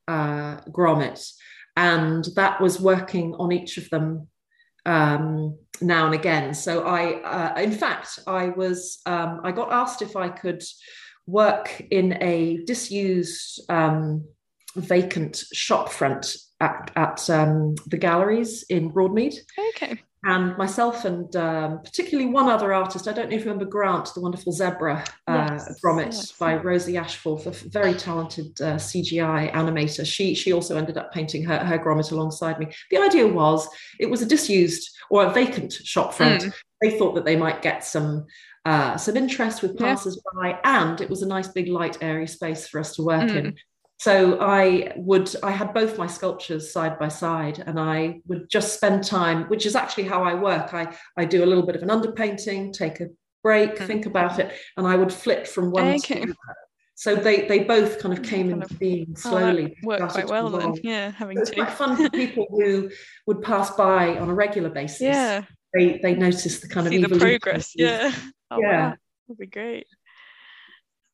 uh, 0.08 0.60
Gromit, 0.70 1.30
and 1.76 2.26
that 2.36 2.60
was 2.60 2.80
working 2.80 3.34
on 3.34 3.52
each 3.52 3.78
of 3.78 3.88
them 3.90 4.28
um, 4.86 5.58
now 5.80 6.06
and 6.06 6.14
again. 6.14 6.54
So 6.54 6.86
I, 6.86 7.22
uh, 7.22 7.60
in 7.60 7.72
fact, 7.72 8.20
I 8.26 8.48
was 8.48 9.00
um, 9.06 9.40
I 9.44 9.52
got 9.52 9.72
asked 9.72 10.02
if 10.02 10.16
I 10.16 10.28
could 10.28 10.62
work 11.26 11.80
in 11.90 12.20
a 12.22 12.64
disused 12.64 13.60
um, 13.70 14.24
vacant 14.76 15.44
shop 15.52 15.90
front 15.90 16.36
at, 16.60 16.90
at 16.96 17.30
um, 17.30 17.74
the 17.86 17.96
galleries 17.96 18.64
in 18.68 18.90
Broadmead 18.90 19.34
Okay. 19.70 20.00
And 20.22 20.54
myself 20.58 21.06
and 21.06 21.34
um, 21.36 21.80
particularly 21.82 22.30
one 22.30 22.50
other 22.50 22.74
artist. 22.74 23.08
I 23.08 23.12
don't 23.12 23.30
know 23.30 23.36
if 23.36 23.44
you 23.44 23.50
remember 23.50 23.64
Grant, 23.64 24.12
the 24.14 24.20
wonderful 24.20 24.52
zebra 24.52 25.02
uh, 25.26 25.48
Yes, 25.50 25.80
Gromit 25.82 26.06
yes. 26.12 26.32
by 26.32 26.56
Rosie 26.56 26.98
Ashforth, 26.98 27.46
a 27.46 27.68
very 27.70 27.94
talented 27.94 28.60
uh, 28.60 28.74
CGI 28.76 29.50
animator. 29.54 30.04
She 30.04 30.34
she 30.34 30.52
also 30.52 30.76
ended 30.76 30.98
up 30.98 31.10
painting 31.10 31.42
her, 31.44 31.58
her 31.58 31.78
Gromit 31.78 32.12
alongside 32.12 32.58
me. 32.58 32.66
The 32.90 32.98
idea 32.98 33.26
was 33.26 33.66
it 33.98 34.10
was 34.10 34.20
a 34.20 34.26
disused 34.26 34.90
or 35.08 35.24
a 35.24 35.30
vacant 35.32 35.72
shop 35.72 36.12
front. 36.12 36.42
Mm. 36.42 36.54
They 36.82 36.98
thought 36.98 37.14
that 37.14 37.24
they 37.24 37.36
might 37.36 37.62
get 37.62 37.82
some. 37.84 38.26
Uh, 38.66 38.94
some 38.98 39.16
interest 39.16 39.62
with 39.62 39.72
Yeah. 39.80 39.86
passers-by, 39.86 40.58
and 40.64 41.00
it 41.00 41.08
was 41.08 41.22
a 41.22 41.26
nice 41.26 41.48
big 41.48 41.66
light, 41.68 41.96
airy 42.02 42.26
space 42.26 42.68
for 42.68 42.78
us 42.78 42.94
to 42.96 43.02
work 43.02 43.30
Mm. 43.30 43.36
in. 43.36 43.54
So 44.00 44.40
I 44.40 44.92
would, 44.96 45.28
I 45.42 45.50
had 45.50 45.74
both 45.74 45.98
my 45.98 46.06
sculptures 46.06 46.72
side 46.72 46.98
by 46.98 47.08
side, 47.08 47.62
and 47.66 47.78
I 47.78 48.22
would 48.28 48.48
just 48.48 48.72
spend 48.72 49.04
time, 49.04 49.44
which 49.48 49.66
is 49.66 49.76
actually 49.76 50.04
how 50.04 50.22
I 50.22 50.32
work. 50.32 50.72
I, 50.72 50.96
I 51.18 51.26
do 51.26 51.44
a 51.44 51.48
little 51.50 51.66
bit 51.66 51.76
of 51.76 51.82
an 51.82 51.90
underpainting, 51.90 52.72
take 52.72 53.00
a 53.00 53.08
break, 53.42 53.76
Mm. 53.76 53.86
think 53.86 54.06
about 54.06 54.38
it, 54.38 54.54
and 54.78 54.86
I 54.86 54.96
would 54.96 55.12
flip 55.12 55.46
from 55.46 55.70
one 55.70 55.88
Okay. 55.96 56.20
to 56.20 56.26
the 56.28 56.32
other. 56.32 56.56
So 56.94 57.14
they 57.14 57.46
they 57.46 57.60
both 57.64 57.98
kind 58.00 58.16
of 58.16 58.22
came 58.24 58.48
Kind 58.48 58.62
into 58.62 58.74
of- 58.74 58.80
being 58.80 59.08
Oh, 59.18 59.20
slowly. 59.20 59.76
worked 59.82 60.12
quite 60.12 60.28
well 60.28 60.48
then. 60.48 60.74
Yeah, 60.82 61.10
having 61.10 61.36
It 61.36 61.40
was 61.40 61.50
to. 61.50 61.56
quite 61.56 61.70
fun 61.72 61.96
for 61.98 62.08
people 62.08 62.46
who 62.50 62.90
would 63.26 63.42
pass 63.42 63.70
by 63.72 64.16
on 64.16 64.30
a 64.30 64.34
regular 64.34 64.70
basis. 64.70 65.02
Yeah, 65.02 65.44
They 65.74 65.98
they 66.02 66.14
notice 66.14 66.60
the 66.60 66.68
kind 66.68 66.86
of 66.86 66.92
see 66.94 67.02
the 67.02 67.18
progress. 67.18 67.72
Yeah. 67.76 68.12
Oh, 68.50 68.58
Yeah. 68.60 68.80
wow. 68.90 68.94
That'd 69.28 69.38
be 69.38 69.46
great. 69.46 69.86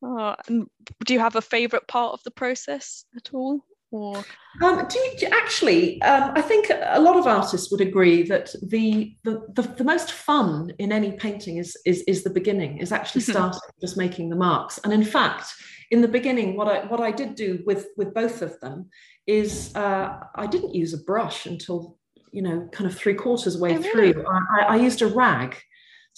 Oh, 0.09 0.37
and 0.47 0.69
do 1.05 1.15
you 1.15 1.21
have 1.21 1.35
a 1.35 1.43
favorite 1.43 1.89
part 1.89 2.13
of 2.13 2.23
the 2.23 2.31
process 2.31 3.05
at 3.17 3.31
all? 3.35 3.61
Or 3.91 4.25
Um, 4.63 4.87
do 4.89 4.99
you, 4.99 5.29
actually, 5.33 6.01
um, 6.03 6.33
I 6.37 6.43
think 6.43 6.71
a 6.71 7.01
lot 7.01 7.17
of 7.17 7.27
artists 7.27 7.71
would 7.71 7.81
agree 7.81 8.23
that 8.25 8.55
the, 8.63 9.17
the 9.25 9.43
the, 9.55 9.63
the 9.63 9.85
most 9.85 10.13
fun 10.13 10.73
in 10.79 10.93
any 10.93 11.13
painting 11.13 11.57
is 11.59 11.77
is, 11.85 12.03
is 12.07 12.23
the 12.23 12.31
beginning, 12.31 12.79
is 12.79 12.93
actually 12.93 13.23
Mhm. 13.23 13.33
starting 13.33 13.61
just 13.81 13.97
making 13.97 14.31
the 14.31 14.37
marks. 14.37 14.79
And 14.85 14.93
in 14.93 15.05
fact, 15.05 15.47
in 15.91 16.01
the 16.03 16.09
beginning, 16.19 16.57
what 16.57 16.69
I 16.69 16.87
what 16.87 17.01
I 17.01 17.11
did 17.11 17.35
do 17.35 17.63
with 17.67 17.87
with 17.97 18.15
both 18.15 18.43
of 18.43 18.59
them 18.61 18.89
is 19.27 19.75
uh, 19.75 20.09
I 20.37 20.47
didn't 20.47 20.75
use 20.83 20.93
a 20.95 21.03
brush 21.11 21.47
until 21.47 21.99
you 22.33 22.43
know 22.43 22.69
kind 22.73 22.89
of 22.91 22.97
three 22.97 23.15
quarters 23.15 23.59
way 23.59 23.73
Oh, 23.75 23.81
really? 23.81 24.13
through. 24.13 24.25
I, 24.59 24.61
I 24.75 24.77
used 24.77 25.03
a 25.03 25.07
rag. 25.25 25.57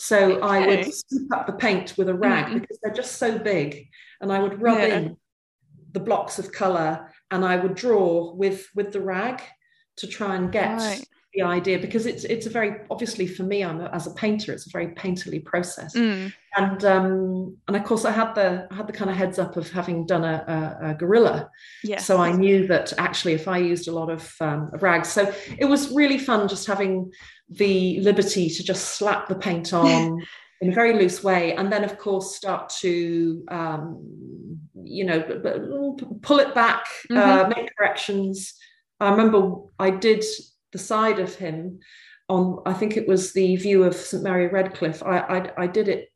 So 0.00 0.40
I 0.42 0.64
would 0.64 0.94
scoop 0.94 1.32
up 1.34 1.48
the 1.48 1.54
paint 1.54 1.94
with 1.98 2.08
a 2.08 2.14
rag 2.14 2.46
Mhm. 2.46 2.60
because 2.60 2.78
they're 2.80 2.92
just 2.94 3.16
so 3.16 3.36
big, 3.36 3.88
and 4.20 4.32
I 4.32 4.38
would 4.38 4.62
rub 4.62 4.78
Yeah. 4.78 4.96
in 4.96 5.16
the 5.92 5.98
blocks 5.98 6.38
of 6.38 6.52
color 6.52 7.12
and 7.32 7.44
I 7.44 7.56
would 7.56 7.74
draw 7.74 8.32
with 8.32 8.68
with 8.76 8.92
the 8.92 9.00
rag 9.00 9.42
to 9.96 10.06
try 10.06 10.36
and 10.36 10.52
get 10.52 10.78
Right. 10.78 11.04
The 11.38 11.44
idea 11.44 11.78
because 11.78 12.04
it's 12.06 12.24
it's 12.24 12.46
a 12.46 12.50
very 12.50 12.80
obviously 12.90 13.26
for 13.26 13.44
me 13.44 13.62
I'm 13.62 13.80
a, 13.80 13.88
as 13.90 14.06
a 14.06 14.10
painter 14.10 14.52
it's 14.52 14.66
a 14.66 14.70
very 14.70 14.88
painterly 14.88 15.44
process. 15.44 15.94
Mm, 15.94 16.32
and 16.56 16.84
um 16.84 17.56
and 17.68 17.76
of 17.76 17.84
course 17.84 18.04
I 18.04 18.10
had 18.10 18.34
the 18.34 18.66
I 18.70 18.74
had 18.74 18.88
the 18.88 18.92
kind 18.92 19.10
of 19.10 19.16
heads 19.16 19.38
up 19.38 19.56
of 19.56 19.70
having 19.70 20.04
done 20.04 20.24
a, 20.24 20.76
a, 20.82 20.90
a 20.90 20.94
gorilla. 20.94 21.50
Yes. 21.84 22.04
so 22.04 22.18
I 22.18 22.32
knew 22.32 22.66
that 22.66 22.92
actually 22.98 23.34
if 23.34 23.46
I 23.46 23.58
used 23.58 23.86
a 23.88 23.92
lot 23.92 24.10
of 24.10 24.34
um, 24.40 24.70
rags 24.80 25.08
so 25.08 25.32
it 25.56 25.66
was 25.66 25.92
really 25.92 26.18
fun 26.18 26.48
just 26.48 26.66
having 26.66 27.12
the 27.48 28.00
liberty 28.00 28.50
to 28.50 28.62
just 28.64 28.96
slap 28.96 29.28
the 29.28 29.36
paint 29.36 29.72
on 29.82 30.20
in 30.60 30.70
a 30.70 30.74
very 30.74 30.94
loose 30.94 31.22
way 31.22 31.54
and 31.54 31.72
then 31.72 31.84
of 31.84 31.98
course 31.98 32.34
start 32.34 32.68
to 32.80 33.44
um, 33.48 34.58
you 34.82 35.04
know 35.04 35.20
pull 36.22 36.40
it 36.40 36.52
back 36.54 36.84
uh, 37.10 37.48
make 37.54 37.70
corrections. 37.76 38.54
I 39.00 39.10
remember 39.10 39.40
i 39.78 39.90
did 39.90 40.24
the 40.72 40.78
side 40.78 41.18
of 41.18 41.34
him 41.34 41.80
on 42.28 42.62
i 42.66 42.72
think 42.72 42.96
it 42.96 43.08
was 43.08 43.32
the 43.32 43.56
view 43.56 43.84
of 43.84 43.94
st 43.94 44.22
mary 44.22 44.48
redcliffe 44.48 45.02
i 45.02 45.18
i, 45.18 45.64
I 45.64 45.66
did 45.66 45.88
it 45.88 46.10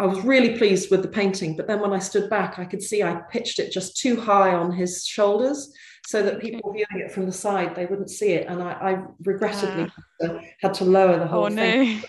I 0.00 0.06
was 0.06 0.20
really 0.20 0.56
pleased 0.56 0.90
with 0.90 1.02
the 1.02 1.08
painting, 1.08 1.56
but 1.56 1.66
then 1.66 1.80
when 1.80 1.92
I 1.92 1.98
stood 1.98 2.30
back, 2.30 2.58
I 2.58 2.64
could 2.64 2.82
see 2.82 3.02
I 3.02 3.20
pitched 3.32 3.58
it 3.58 3.72
just 3.72 3.96
too 3.96 4.20
high 4.20 4.54
on 4.54 4.70
his 4.70 5.04
shoulders 5.04 5.72
so 6.06 6.22
that 6.22 6.40
people 6.40 6.72
viewing 6.72 7.04
it 7.04 7.10
from 7.10 7.26
the 7.26 7.32
side 7.32 7.74
they 7.74 7.86
wouldn't 7.86 8.10
see 8.10 8.30
it, 8.32 8.46
and 8.48 8.62
I, 8.62 8.72
I 8.72 9.02
regrettably 9.24 9.90
ah. 9.90 10.02
had, 10.20 10.28
to, 10.28 10.40
had 10.60 10.74
to 10.74 10.84
lower 10.84 11.18
the 11.18 11.26
whole 11.26 11.46
oh 11.46 11.50
thing 11.50 11.96
no. 11.96 12.02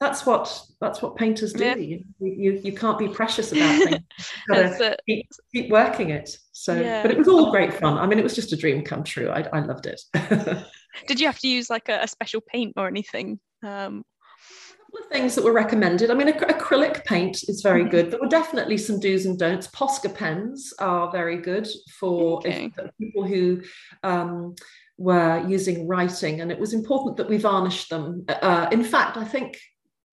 that's 0.00 0.24
what 0.24 0.62
that's 0.80 1.02
what 1.02 1.16
painters 1.16 1.52
do. 1.52 1.64
Yeah. 1.64 1.74
You, 1.74 2.04
you 2.20 2.60
you 2.62 2.72
can't 2.72 2.98
be 2.98 3.08
precious 3.08 3.50
about 3.50 3.82
things. 3.82 4.00
You've 4.48 4.96
keep, 5.06 5.26
keep 5.52 5.70
working 5.70 6.10
it. 6.10 6.38
So, 6.52 6.74
Yeah. 6.74 7.02
but 7.02 7.10
it 7.10 7.18
was 7.18 7.28
all 7.28 7.50
great 7.50 7.74
fun. 7.74 7.98
I 7.98 8.06
mean, 8.06 8.18
it 8.18 8.22
was 8.22 8.34
just 8.34 8.52
a 8.52 8.56
dream 8.56 8.82
come 8.82 9.04
true. 9.04 9.30
I, 9.30 9.46
I 9.52 9.60
loved 9.60 9.86
it. 9.86 10.00
Did 11.06 11.20
you 11.20 11.26
have 11.26 11.38
to 11.40 11.48
use 11.48 11.68
like 11.70 11.88
a, 11.88 12.00
a 12.02 12.08
special 12.08 12.40
paint 12.40 12.74
or 12.76 12.86
anything? 12.88 13.38
Um, 13.62 14.04
a 14.04 14.92
couple 14.92 15.06
of 15.06 15.12
things 15.12 15.34
that 15.34 15.44
were 15.44 15.52
recommended. 15.52 16.10
I 16.10 16.14
mean, 16.14 16.28
ac- 16.28 16.38
acrylic 16.38 17.04
paint 17.04 17.42
is 17.48 17.60
very 17.62 17.84
Mhm. 17.84 17.90
good. 17.90 18.10
There 18.10 18.20
were 18.20 18.28
definitely 18.28 18.78
some 18.78 19.00
do's 19.00 19.26
and 19.26 19.38
don'ts. 19.38 19.66
Posca 19.68 20.14
pens 20.14 20.72
are 20.78 21.10
very 21.10 21.36
good 21.38 21.68
for 21.98 22.40
if- 22.46 22.54
Okay. 22.54 22.68
for 22.74 22.90
people 23.00 23.24
who. 23.24 23.62
Um, 24.02 24.54
were 24.98 25.44
using 25.46 25.86
writing, 25.86 26.40
and 26.40 26.50
it 26.50 26.58
was 26.58 26.72
important 26.72 27.18
that 27.18 27.28
we 27.28 27.36
varnished 27.36 27.90
them. 27.90 28.24
Uh, 28.30 28.66
in 28.72 28.82
fact, 28.82 29.18
I 29.18 29.24
think 29.24 29.58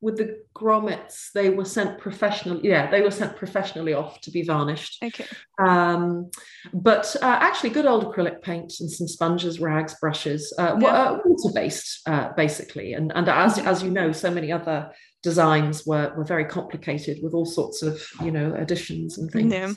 with 0.03 0.17
the 0.17 0.43
Gromits, 0.53 1.31
they 1.33 1.49
were 1.49 1.65
sent 1.65 1.97
professionally. 1.97 2.61
Yeah, 2.63 2.91
they 2.91 3.01
were 3.01 3.09
sent 3.11 3.35
professionally 3.37 3.93
off 3.93 4.19
to 4.21 4.31
be 4.31 4.43
varnished. 4.43 5.01
okay. 5.01 5.25
Um, 5.57 6.29
but 6.73 7.15
uh, 7.21 7.37
actually, 7.47 7.71
good 7.71 7.85
old 7.85 8.03
acrylic 8.05 8.41
paint 8.41 8.73
and 8.81 8.91
some 8.91 9.07
sponges, 9.07 9.59
rags, 9.59 9.95
brushes, 10.01 10.53
uh, 10.59 10.75
Yeah. 10.79 10.87
uh, 10.87 11.19
water-based, 11.25 12.07
uh, 12.07 12.33
basically. 12.35 12.93
And 12.93 13.11
and 13.15 13.27
as 13.29 13.57
as 13.59 13.81
you 13.81 13.89
know, 13.91 14.11
so 14.11 14.29
many 14.29 14.51
other 14.51 14.91
designs 15.23 15.85
were 15.85 16.13
were 16.17 16.25
very 16.25 16.45
complicated 16.45 17.15
with 17.23 17.33
all 17.33 17.45
sorts 17.45 17.81
of 17.81 18.01
you 18.25 18.31
know 18.31 18.53
additions 18.63 19.17
and 19.17 19.31
things. 19.31 19.53
Yeah. 19.53 19.73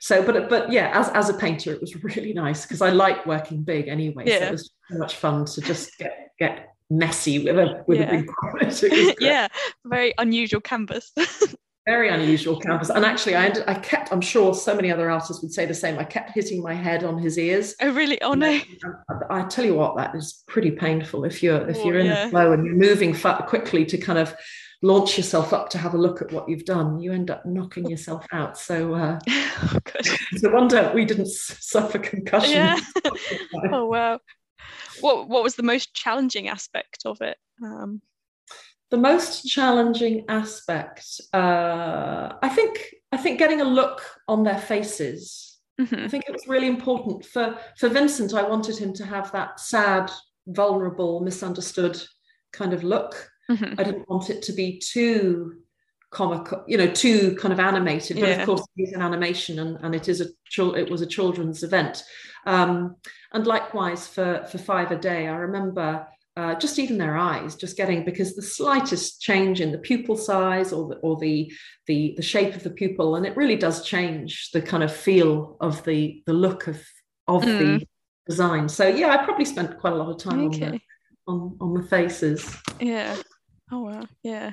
So, 0.00 0.14
but 0.26 0.50
but 0.50 0.72
yeah, 0.72 0.90
as 0.92 1.08
as 1.10 1.28
a 1.28 1.34
painter, 1.34 1.72
it 1.72 1.80
was 1.80 1.94
really 2.10 2.32
nice 2.32 2.60
because 2.66 2.82
I 2.82 2.90
like 2.90 3.24
working 3.26 3.62
big 3.62 3.86
anyway. 3.88 4.24
So 4.26 4.32
Yeah. 4.34 4.48
it 4.48 4.52
was 4.52 4.70
so 4.90 4.98
much 4.98 5.14
fun 5.16 5.44
to 5.44 5.60
just 5.60 5.96
get 5.98 6.32
get 6.38 6.74
messy 6.90 7.44
with 7.44 7.58
a 7.58 7.84
with 7.86 7.98
Yeah. 8.00 8.08
a 8.14 8.16
big 8.18 8.26
Gromit. 8.26 8.62
It 8.62 8.66
was 8.66 8.80
great 8.80 9.16
yeah, 9.20 9.48
very 9.84 10.12
unusual 10.18 10.60
canvas. 10.60 11.12
very 11.86 12.08
unusual 12.08 12.60
canvas. 12.60 12.90
And 12.90 13.04
actually, 13.04 13.36
I 13.36 13.46
ended, 13.46 13.64
I 13.66 13.74
kept. 13.74 14.12
I'm 14.12 14.20
sure 14.20 14.54
so 14.54 14.74
many 14.74 14.92
other 14.92 15.10
artists 15.10 15.42
would 15.42 15.52
say 15.52 15.66
the 15.66 15.74
same. 15.74 15.98
I 15.98 16.04
kept 16.04 16.30
hitting 16.32 16.62
my 16.62 16.74
head 16.74 17.04
on 17.04 17.18
his 17.18 17.38
ears. 17.38 17.74
oh 17.80 17.92
really? 17.92 18.20
Oh 18.22 18.34
no. 18.34 18.60
I, 19.30 19.40
I 19.40 19.42
tell 19.48 19.64
you 19.64 19.74
what, 19.74 19.96
that 19.96 20.14
is 20.14 20.44
pretty 20.46 20.70
painful 20.72 21.24
if 21.24 21.42
you're 21.42 21.68
if 21.68 21.78
Oh, 21.78 21.84
you're 21.84 21.98
in 21.98 22.06
yeah. 22.06 22.24
the 22.24 22.30
flow 22.30 22.52
and 22.52 22.64
you're 22.66 22.74
moving 22.74 23.14
quickly 23.14 23.84
to 23.86 23.98
kind 23.98 24.18
of 24.18 24.34
launch 24.82 25.18
yourself 25.18 25.52
up 25.52 25.68
to 25.70 25.78
have 25.78 25.92
a 25.94 25.98
look 25.98 26.22
at 26.22 26.32
what 26.32 26.48
you've 26.48 26.64
done. 26.64 27.00
You 27.00 27.12
end 27.12 27.30
up 27.30 27.44
knocking 27.44 27.88
yourself 27.88 28.24
out. 28.32 28.56
So 28.58 28.94
uh, 28.94 29.18
oh 29.28 29.78
a 30.44 30.50
wonder 30.50 30.90
we 30.94 31.04
didn't 31.04 31.28
suffer 31.28 31.98
concussion. 31.98 32.52
Yeah. 32.52 32.80
Oh 33.72 33.86
wow. 33.86 34.20
What 35.00 35.28
what 35.28 35.42
was 35.42 35.56
the 35.56 35.62
most 35.62 35.94
challenging 35.94 36.48
aspect 36.48 37.02
of 37.04 37.20
it? 37.20 37.36
Um, 37.62 38.02
the 38.90 38.98
most 38.98 39.46
challenging 39.46 40.24
aspect, 40.28 41.20
uh, 41.32 42.32
I 42.42 42.48
think, 42.48 42.94
I 43.12 43.16
think 43.18 43.38
getting 43.38 43.60
a 43.60 43.64
look 43.64 44.02
on 44.26 44.42
their 44.42 44.58
faces 44.58 45.50
mhm. 45.80 46.04
I 46.04 46.08
think 46.08 46.24
it 46.26 46.32
was 46.32 46.46
really 46.46 46.66
important 46.66 47.24
for 47.24 47.58
for 47.76 47.88
Vincent. 47.88 48.34
I 48.34 48.42
wanted 48.42 48.76
him 48.76 48.92
to 48.94 49.04
have 49.06 49.32
that 49.32 49.60
sad, 49.60 50.10
vulnerable, 50.46 51.20
misunderstood 51.20 52.02
kind 52.52 52.72
of 52.72 52.82
look. 52.84 53.30
Mhm. 53.50 53.78
I 53.78 53.82
didn't 53.84 54.08
want 54.08 54.30
it 54.30 54.42
to 54.42 54.52
be 54.52 54.78
too 54.78 55.62
comical, 56.10 56.64
you 56.66 56.76
know, 56.76 56.90
too 56.90 57.36
kind 57.36 57.52
of 57.52 57.60
animated. 57.60 58.18
But 58.20 58.28
Yeah. 58.28 58.40
of 58.40 58.46
course, 58.46 58.66
it 58.76 58.82
is 58.82 58.92
an 58.92 59.02
animation, 59.02 59.58
and, 59.58 59.78
and 59.82 59.94
it 59.94 60.08
is 60.08 60.20
a 60.20 60.26
it 60.76 60.90
was 60.90 61.02
a 61.02 61.06
children's 61.06 61.62
event. 61.62 62.02
Um, 62.46 62.96
and 63.32 63.46
likewise 63.46 64.06
for 64.06 64.44
for 64.50 64.58
five 64.58 64.90
a 64.90 64.98
day, 64.98 65.28
I 65.28 65.36
remember. 65.36 66.06
Uh, 66.36 66.54
just 66.54 66.78
even 66.78 66.96
their 66.96 67.18
eyes, 67.18 67.56
just 67.56 67.76
getting 67.76 68.04
because 68.04 68.34
the 68.34 68.40
slightest 68.40 69.20
change 69.20 69.60
in 69.60 69.72
the 69.72 69.78
pupil 69.78 70.16
size 70.16 70.72
or 70.72 70.88
the 70.88 70.94
or 71.02 71.18
the 71.18 71.52
the 71.86 72.14
the 72.16 72.22
shape 72.22 72.54
of 72.54 72.62
the 72.62 72.70
pupil, 72.70 73.16
and 73.16 73.26
it 73.26 73.36
really 73.36 73.56
does 73.56 73.84
change 73.84 74.50
the 74.52 74.62
kind 74.62 74.82
of 74.82 74.94
feel 74.94 75.56
of 75.60 75.82
the 75.84 76.22
the 76.26 76.32
look 76.32 76.68
of 76.68 76.80
of 77.26 77.42
Mm. 77.42 77.58
the 77.58 77.86
design. 78.28 78.68
So 78.68 78.86
yeah, 78.86 79.08
I 79.08 79.24
probably 79.24 79.44
spent 79.44 79.78
quite 79.80 79.92
a 79.92 79.96
lot 79.96 80.08
of 80.08 80.18
time 80.18 80.44
on 80.44 80.50
the 80.52 80.80
on, 81.26 81.56
on 81.60 81.74
the 81.74 81.82
faces. 81.88 82.56
Yeah. 82.80 83.16
Oh 83.72 83.80
wow. 83.80 84.06
Yeah. 84.22 84.52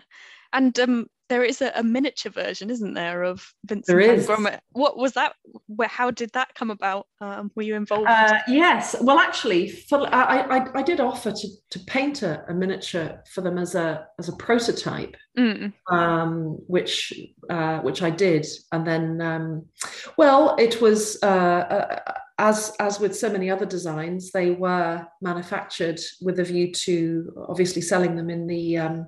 And 0.51 0.77
um, 0.79 1.07
there 1.29 1.43
is 1.43 1.61
a, 1.61 1.71
a 1.75 1.83
miniature 1.83 2.31
version, 2.31 2.69
isn't 2.69 2.93
there, 2.93 3.23
of 3.23 3.53
Vincent 3.65 3.87
There 3.87 3.99
is. 3.99 4.27
Gromit? 4.27 4.59
What 4.71 4.97
was 4.97 5.13
that? 5.13 5.33
Where? 5.67 5.87
How 5.87 6.11
did 6.11 6.31
that 6.33 6.53
come 6.55 6.71
about? 6.71 7.07
Um, 7.21 7.51
were 7.55 7.63
you 7.63 7.75
involved? 7.75 8.07
Uh, 8.07 8.39
yes, 8.47 8.95
well, 9.01 9.19
actually, 9.19 9.69
for, 9.69 10.07
I, 10.13 10.39
I, 10.57 10.79
I 10.79 10.81
did 10.83 10.99
offer 10.99 11.31
to, 11.31 11.47
to 11.71 11.79
paint 11.81 12.21
a, 12.23 12.43
a 12.49 12.53
miniature 12.53 13.23
for 13.33 13.41
them 13.41 13.57
as 13.57 13.75
a 13.75 14.07
as 14.19 14.29
a 14.29 14.35
prototype, 14.35 15.15
Mm, 15.37 15.71
um, 15.91 16.57
which 16.65 17.13
uh, 17.49 17.77
which 17.81 18.01
I 18.01 18.09
did, 18.09 18.47
and 18.71 18.87
then, 18.87 19.21
um, 19.21 19.65
well, 20.17 20.55
it 20.57 20.81
was 20.81 21.19
uh, 21.21 21.27
uh, 21.27 22.13
as 22.39 22.75
as 22.79 22.99
with 22.99 23.15
so 23.15 23.29
many 23.31 23.49
other 23.49 23.65
designs, 23.65 24.31
they 24.31 24.51
were 24.51 25.05
manufactured 25.21 25.99
with 26.21 26.39
a 26.39 26.43
view 26.43 26.71
to 26.71 27.45
obviously 27.47 27.81
selling 27.81 28.15
them 28.15 28.29
in 28.29 28.45
the 28.47 28.77
um, 28.77 29.07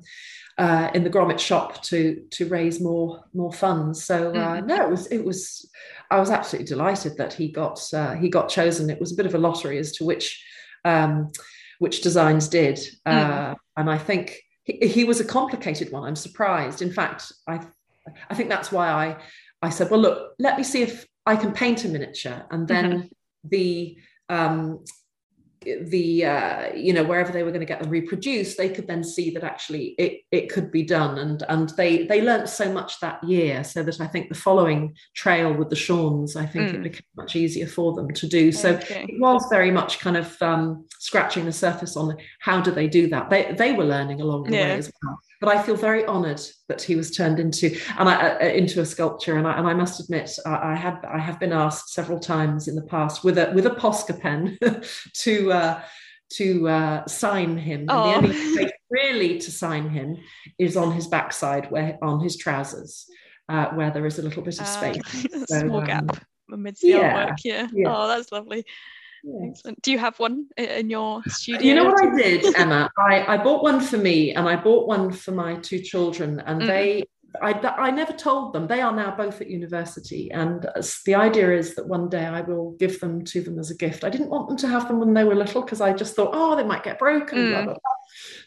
uh, 0.58 0.90
in 0.94 1.04
the 1.04 1.10
Gromit 1.10 1.40
shop 1.40 1.82
to 1.84 2.24
to 2.32 2.48
raise 2.48 2.82
more 2.82 3.24
more 3.34 3.54
funds. 3.54 4.04
So 4.04 4.32
uh, 4.32 4.62
Mhm. 4.62 4.66
no, 4.68 4.86
it 4.86 4.90
was 4.90 5.08
it 5.08 5.24
was 5.24 5.70
I 6.12 6.20
was 6.20 6.32
absolutely 6.32 6.68
delighted 6.68 7.18
that 7.18 7.34
he 7.34 7.50
got 7.52 7.80
uh, 7.94 8.14
he 8.16 8.30
got 8.30 8.50
chosen. 8.50 8.90
It 8.90 9.00
was 9.00 9.12
a 9.12 9.16
bit 9.16 9.26
of 9.28 9.36
a 9.36 9.38
lottery 9.38 9.78
as 9.78 9.92
to 9.94 10.06
which 10.06 10.44
um, 10.86 11.32
which 11.80 12.02
designs 12.02 12.48
did, 12.48 12.80
uh, 13.06 13.56
and 13.78 13.90
I 13.90 13.98
think 13.98 14.42
he, 14.64 14.88
he 14.88 15.04
was 15.04 15.20
a 15.20 15.26
complicated 15.26 15.92
one. 15.92 16.04
I'm 16.04 16.16
surprised. 16.16 16.82
In 16.82 16.92
fact, 16.92 17.32
I 17.48 17.60
I 18.30 18.34
think 18.34 18.50
that's 18.50 18.72
why 18.72 18.88
I 18.90 19.18
I 19.62 19.70
said, 19.70 19.92
well, 19.92 20.00
look, 20.00 20.34
let 20.40 20.58
me 20.58 20.64
see 20.64 20.82
if 20.82 21.06
I 21.26 21.36
can 21.36 21.52
paint 21.52 21.86
a 21.86 21.90
miniature, 21.90 22.46
and 22.50 22.68
then 22.68 23.10
the 23.44 23.98
um, 24.30 24.84
the 25.66 26.26
uh, 26.26 26.74
you 26.74 26.94
know 26.94 27.04
wherever 27.04 27.32
they 27.34 27.44
were 27.44 27.52
going 27.52 27.60
to 27.60 27.66
get 27.66 27.82
them 27.82 27.90
reproduced, 27.90 28.58
they 28.58 28.70
could 28.70 28.88
then 28.88 29.04
see 29.04 29.32
that 29.32 29.44
actually 29.44 29.96
it 29.98 30.22
it 30.32 30.50
could 30.50 30.72
be 30.72 30.84
done, 30.84 31.18
and 31.18 31.44
and 31.50 31.70
they 31.70 32.06
they 32.06 32.22
learnt 32.22 32.48
so 32.48 32.72
much 32.72 33.00
that 33.02 33.22
year, 33.24 33.64
so 33.64 33.84
that 33.84 34.00
I 34.00 34.08
think 34.08 34.30
the 34.30 34.36
following 34.36 34.96
trail 35.16 35.54
with 35.54 35.70
the 35.70 35.76
Shauns, 35.76 36.36
I 36.36 36.46
think 36.46 36.70
Mm. 36.70 36.76
it 36.76 36.84
became 36.84 37.02
much 37.18 37.36
easier 37.36 37.68
for 37.68 37.94
them 37.94 38.10
to 38.14 38.28
do. 38.28 38.52
So 38.52 38.76
okay. 38.76 39.06
it 39.10 39.20
was 39.20 39.46
very 39.50 39.72
much 39.72 40.00
kind 40.00 40.16
of 40.16 40.42
um, 40.42 40.86
scratching 41.00 41.46
the 41.46 41.52
surface 41.52 41.98
on 41.98 42.16
how 42.40 42.62
do 42.62 42.72
they 42.72 42.88
do 42.88 43.08
that. 43.10 43.30
They 43.30 43.54
they 43.58 43.74
were 43.74 43.86
learning 43.86 44.22
along 44.22 44.44
the 44.44 44.56
Yeah. 44.56 44.70
way 44.70 44.78
as 44.78 44.92
well. 45.04 45.20
But 45.42 45.56
I 45.56 45.64
feel 45.64 45.76
very 45.76 46.06
honoured 46.06 46.42
that 46.68 46.82
he 46.82 46.96
was 46.96 47.12
turned 47.12 47.40
into 47.40 47.78
and 47.98 48.10
I, 48.10 48.34
uh, 48.34 48.40
into 48.48 48.82
a 48.82 48.86
sculpture. 48.86 49.38
And 49.38 49.48
I, 49.48 49.58
and 49.58 49.68
I 49.68 49.74
must 49.74 50.02
admit, 50.02 50.38
I, 50.46 50.72
I 50.72 50.76
had 50.76 51.06
I 51.06 51.20
have 51.20 51.40
been 51.40 51.54
asked 51.54 51.94
several 51.94 52.20
times 52.20 52.68
in 52.68 52.76
the 52.76 52.82
past 52.82 53.24
with 53.24 53.38
a 53.38 53.52
with 53.54 53.66
a 53.66 53.72
Posca 53.72 54.20
pen 54.20 54.58
to 55.14 55.52
uh, 55.52 55.82
to 56.34 56.68
uh, 56.68 57.06
sign 57.08 57.58
him. 57.58 57.82
And 57.82 57.90
the 57.90 57.94
only 57.94 58.54
place 58.54 58.72
really 58.90 59.40
to 59.40 59.52
sign 59.52 59.90
him 59.90 60.18
is 60.58 60.76
on 60.76 60.92
his 60.92 61.08
backside, 61.08 61.72
where 61.72 61.98
on 62.02 62.20
his 62.20 62.38
trousers, 62.38 63.06
uh, 63.48 63.68
where 63.70 63.92
there 63.92 64.06
is 64.06 64.20
a 64.20 64.22
little 64.22 64.44
bit 64.44 64.60
of 64.60 64.66
Ah, 64.66 64.80
space. 64.80 65.28
So, 65.48 65.60
small 65.60 65.80
um, 65.80 65.86
gap 65.86 66.26
amidst 66.52 66.82
the 66.82 66.90
yeah, 66.90 67.28
artwork. 67.28 67.38
Yeah. 67.44 67.68
yeah. 67.74 67.96
Oh, 67.96 68.08
that's 68.08 68.32
lovely. 68.32 68.66
Excellent. 69.50 69.82
Do 69.82 69.92
you 69.92 69.98
have 70.00 70.18
one 70.20 70.48
in 70.58 70.90
your 70.90 71.22
studio? 71.28 71.62
You 71.68 71.76
know 71.76 71.86
what 71.86 72.04
I 72.04 72.16
did, 72.18 72.56
Emma? 72.56 72.90
I, 72.98 73.36
I 73.36 73.38
bought 73.44 73.64
one 73.64 73.82
for 73.82 73.98
me 73.98 74.34
and 74.34 74.48
I 74.48 74.56
bought 74.56 74.88
one 74.88 75.12
for 75.12 75.32
my 75.32 75.56
two 75.56 75.80
children, 75.80 76.40
and 76.46 76.62
Mhm. 76.62 76.68
they. 76.68 77.04
I, 77.44 77.52
I 77.54 77.92
never 77.92 78.12
told 78.12 78.54
them. 78.54 78.66
They 78.66 78.82
are 78.82 78.92
now 78.92 79.16
both 79.16 79.40
at 79.40 79.50
university, 79.52 80.32
and 80.32 80.68
the 81.06 81.14
idea 81.14 81.56
is 81.56 81.76
that 81.76 81.88
one 81.88 82.10
day 82.10 82.26
I 82.26 82.42
will 82.42 82.72
give 82.80 83.00
them 83.00 83.24
to 83.26 83.42
them 83.42 83.60
as 83.60 83.70
a 83.70 83.76
gift. 83.76 84.04
I 84.04 84.10
didn't 84.10 84.30
want 84.32 84.48
them 84.50 84.58
to 84.58 84.68
have 84.68 84.88
them 84.88 85.00
when 85.00 85.14
they 85.14 85.24
were 85.24 85.36
little 85.36 85.62
because 85.62 85.80
I 85.80 85.94
just 85.94 86.16
thought, 86.16 86.32
oh, 86.34 86.56
they 86.56 86.64
might 86.64 86.84
get 86.84 86.98
broken. 86.98 87.50
Blah, 87.52 87.62
Mm. 87.62 87.66
blah, 87.66 87.74
blah. 87.74 87.96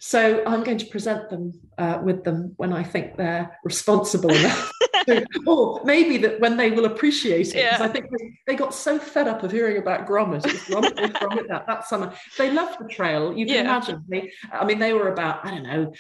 So 0.01 0.43
I'm 0.45 0.65
going 0.65 0.79
to 0.79 0.87
present 0.87 1.31
them 1.31 1.53
uh, 1.79 2.01
with 2.03 2.25
them 2.25 2.55
when 2.57 2.73
I 2.73 2.83
think 2.83 3.17
they're 3.17 3.57
responsible 3.65 4.31
enough. 4.35 4.73
or 5.47 5.81
maybe 5.85 6.17
that 6.19 6.41
when 6.41 6.57
they 6.57 6.71
will 6.71 6.85
appreciate 6.87 7.49
it. 7.49 7.55
Because 7.55 7.81
Yeah. 7.81 7.85
I 7.85 7.89
think 7.89 8.07
they, 8.11 8.33
they 8.47 8.55
got 8.57 8.75
so 8.75 8.99
fed 8.99 9.29
up 9.29 9.43
of 9.43 9.51
hearing 9.53 9.79
about 9.79 10.07
Gromit. 10.07 10.47
It 10.47 10.53
was 10.53 10.63
Gromit, 10.63 10.97
this, 10.97 11.11
Gromit, 11.11 11.49
that, 11.49 11.67
that 11.67 11.87
summer. 11.89 12.13
They 12.39 12.51
loved 12.51 12.79
the 12.81 12.89
trail. 12.89 13.37
You 13.37 13.47
can 13.47 13.55
Yeah. 13.55 13.61
imagine. 13.63 14.05
They, 14.09 14.33
I 14.53 14.65
mean, 14.65 14.79
they 14.79 14.93
were 14.93 15.13
about, 15.13 15.45
I 15.45 15.51
don't 15.51 15.63
know, 15.65 15.93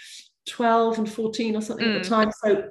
12 0.48 0.98
and 0.98 1.10
14 1.10 1.56
or 1.56 1.60
something 1.60 1.86
at 1.86 2.00
Mm. 2.00 2.02
the 2.02 2.08
time. 2.08 2.30
So 2.44 2.70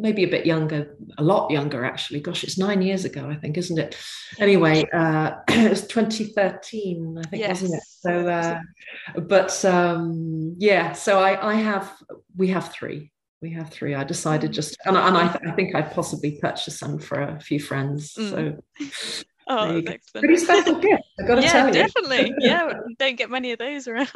maybe 0.00 0.22
a 0.22 0.28
bit 0.28 0.46
younger, 0.46 0.96
a 1.18 1.22
lot 1.24 1.50
younger 1.50 1.84
actually. 1.84 2.20
Gosh, 2.20 2.44
it's 2.44 2.56
nine 2.56 2.82
years 2.82 3.04
ago, 3.04 3.28
I 3.28 3.34
think, 3.34 3.58
isn't 3.58 3.78
it? 3.78 3.96
Anyway, 4.38 4.84
uh, 4.92 5.32
it 5.48 5.70
was 5.70 5.86
2013, 5.88 7.18
I 7.18 7.28
think, 7.28 7.48
wasn't 7.48 7.74
it? 7.74 7.82
So, 7.84 8.28
uh, 8.28 8.60
but 9.22 9.64
um, 9.64 10.54
yeah, 10.58 10.92
so 10.92 11.18
I, 11.18 11.50
I 11.50 11.54
have, 11.54 11.92
we 12.36 12.48
have 12.48 12.70
three. 12.72 13.10
We 13.40 13.52
have 13.52 13.70
three. 13.70 13.94
I 13.94 14.02
decided 14.04 14.52
just, 14.52 14.76
and, 14.84 14.96
I- 14.98 15.08
and 15.08 15.16
I, 15.16 15.28
th- 15.28 15.44
I 15.46 15.52
think 15.54 15.74
I 15.74 15.82
possibly 15.82 16.32
purchased 16.40 16.78
some 16.78 16.98
for 16.98 17.20
a 17.20 17.40
few 17.40 17.60
friends. 17.60 18.14
Mm. 18.18 18.60
So 18.80 19.22
Oh, 19.50 19.68
There 19.68 19.76
you 19.76 19.82
that's 19.82 20.10
pretty 20.10 20.36
special 20.36 20.74
gift. 20.78 21.04
I've 21.18 21.26
got 21.26 21.36
to 21.36 21.40
Yeah, 21.42 21.52
tell 21.52 21.66
you. 21.68 21.72
definitely. 21.72 22.34
Yeah, 22.38 22.70
don't 22.98 23.16
get 23.16 23.30
many 23.30 23.52
of 23.52 23.58
those 23.58 23.88
around. 23.88 24.10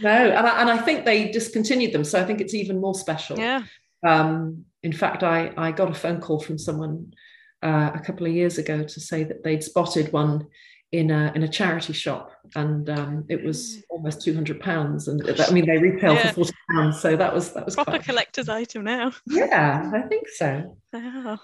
No, 0.00 0.08
and 0.08 0.46
I, 0.46 0.60
and 0.60 0.70
I 0.70 0.78
think 0.78 1.04
they 1.04 1.32
discontinued 1.32 1.92
them, 1.92 2.04
so 2.04 2.20
I 2.20 2.24
think 2.24 2.40
it's 2.40 2.54
even 2.54 2.80
more 2.80 2.94
special. 2.94 3.36
Yeah. 3.40 3.64
Um, 4.06 4.66
in 4.84 4.92
fact, 4.92 5.24
I, 5.24 5.50
I 5.56 5.72
got 5.72 5.90
a 5.90 5.94
phone 5.94 6.20
call 6.20 6.38
from 6.38 6.58
someone 6.58 7.12
uh, 7.60 7.90
a 7.92 7.98
couple 7.98 8.24
of 8.28 8.32
years 8.32 8.58
ago 8.58 8.84
to 8.84 9.00
say 9.00 9.24
that 9.24 9.42
they'd 9.42 9.64
spotted 9.64 10.12
one 10.12 10.46
in 10.92 11.10
a 11.10 11.32
in 11.34 11.42
a 11.42 11.48
charity 11.48 11.92
shop, 11.92 12.30
and 12.56 12.88
um, 12.88 13.24
it 13.28 13.44
was 13.44 13.82
almost 13.90 14.22
two 14.22 14.34
hundred 14.34 14.60
pounds. 14.60 15.08
And 15.08 15.22
I 15.40 15.50
mean, 15.50 15.66
they 15.66 15.78
retail 15.78 16.14
Yeah. 16.14 16.28
for 16.28 16.34
forty 16.44 16.52
pounds, 16.72 17.00
so 17.00 17.14
that 17.16 17.34
was 17.34 17.52
that 17.52 17.64
was 17.66 17.74
Proper 17.74 17.90
quite. 17.92 18.04
collector's 18.04 18.48
item 18.48 18.84
now. 18.84 19.12
Yeah, 19.26 19.90
I 19.94 20.02
think 20.08 20.28
so. 20.28 20.78
Wow. 20.92 21.38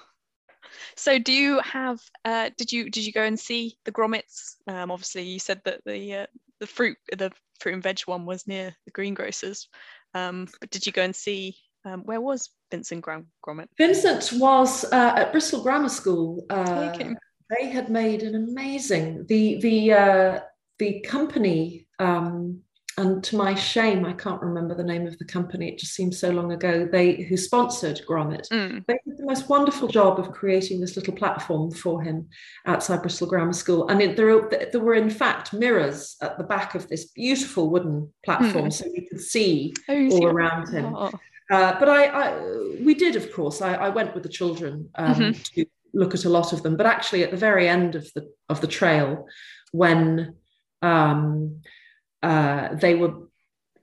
So 0.96 1.18
do 1.18 1.32
you 1.32 1.60
have 1.60 2.00
uh 2.24 2.50
did 2.56 2.72
you 2.72 2.88
did 2.90 3.04
you 3.04 3.12
go 3.12 3.22
and 3.22 3.38
see 3.38 3.76
the 3.84 3.92
Gromits? 3.92 4.56
Um 4.66 4.90
obviously 4.90 5.22
you 5.24 5.38
said 5.38 5.60
that 5.64 5.80
the 5.84 6.14
uh, 6.14 6.26
the 6.60 6.66
fruit 6.66 6.96
the 7.16 7.30
fruit 7.60 7.74
and 7.74 7.82
veg 7.82 8.00
one 8.06 8.24
was 8.26 8.46
near 8.46 8.74
the 8.86 8.92
greengrocers. 8.92 9.66
Um 10.14 10.48
but 10.60 10.70
did 10.70 10.86
you 10.86 10.92
go 10.92 11.02
and 11.02 11.14
see 11.14 11.56
um 11.84 12.02
where 12.04 12.20
was 12.20 12.48
Vincent 12.70 13.02
Gram- 13.02 13.28
Gromit? 13.46 13.68
Vincent 13.76 14.32
was 14.40 14.84
uh, 14.90 15.12
at 15.16 15.32
Bristol 15.32 15.62
Grammar 15.62 15.90
School. 15.90 16.44
Uh, 16.50 16.90
Okay. 16.94 17.14
They 17.50 17.68
had 17.70 17.88
made 17.90 18.22
an 18.22 18.34
amazing 18.34 19.26
the 19.28 19.60
the 19.60 19.92
uh, 19.92 20.40
the 20.78 21.00
company. 21.00 21.86
Um, 21.98 22.60
and 22.96 23.24
to 23.24 23.36
my 23.36 23.56
shame, 23.56 24.04
I 24.04 24.12
can't 24.12 24.40
remember 24.40 24.72
the 24.76 24.84
name 24.84 25.04
of 25.08 25.18
the 25.18 25.24
company. 25.24 25.68
It 25.68 25.78
just 25.78 25.94
seems 25.94 26.16
so 26.20 26.30
long 26.30 26.52
ago. 26.52 26.88
They 26.90 27.22
who 27.24 27.36
sponsored 27.36 28.00
Gromit. 28.08 28.48
Mm, 28.52 28.84
They 28.86 28.98
did 29.04 29.18
the 29.18 29.26
most 29.26 29.48
wonderful 29.48 29.88
job 29.88 30.20
of 30.20 30.30
creating 30.30 30.80
this 30.80 30.94
little 30.94 31.12
platform 31.12 31.72
for 31.72 32.00
him 32.02 32.28
outside 32.66 33.02
Bristol 33.02 33.26
Grammar 33.26 33.52
School. 33.52 33.88
And 33.88 34.00
it, 34.00 34.16
there, 34.16 34.48
there 34.70 34.80
were, 34.80 34.94
in 34.94 35.10
fact, 35.10 35.52
mirrors 35.52 36.16
at 36.22 36.38
the 36.38 36.44
back 36.44 36.76
of 36.76 36.86
this 36.88 37.06
beautiful 37.06 37.68
wooden 37.68 38.12
platform, 38.24 38.70
so 38.70 38.84
you 38.86 39.08
could 39.08 39.20
see 39.20 39.74
Oh, 39.88 40.04
all 40.04 40.10
see- 40.20 40.26
around 40.26 40.68
him. 40.68 40.94
oh, 40.94 41.10
Uh, 41.50 41.76
but 41.80 41.88
I, 41.88 42.04
I, 42.06 42.38
we 42.80 42.94
did, 42.94 43.16
of 43.16 43.32
course. 43.32 43.60
I, 43.60 43.74
I 43.74 43.88
went 43.88 44.14
with 44.14 44.22
the 44.22 44.28
children 44.28 44.88
um, 44.94 45.14
Mhm. 45.16 45.44
to 45.54 45.66
look 45.94 46.14
at 46.14 46.24
a 46.24 46.28
lot 46.28 46.52
of 46.52 46.62
them. 46.62 46.76
But 46.76 46.86
actually, 46.86 47.22
at 47.24 47.30
the 47.30 47.36
very 47.36 47.68
end 47.68 47.94
of 47.94 48.04
the 48.14 48.30
of 48.48 48.60
the 48.60 48.66
trail, 48.66 49.26
when 49.72 50.36
um, 50.82 51.60
uh, 52.22 52.74
they 52.74 52.94
were 52.94 53.14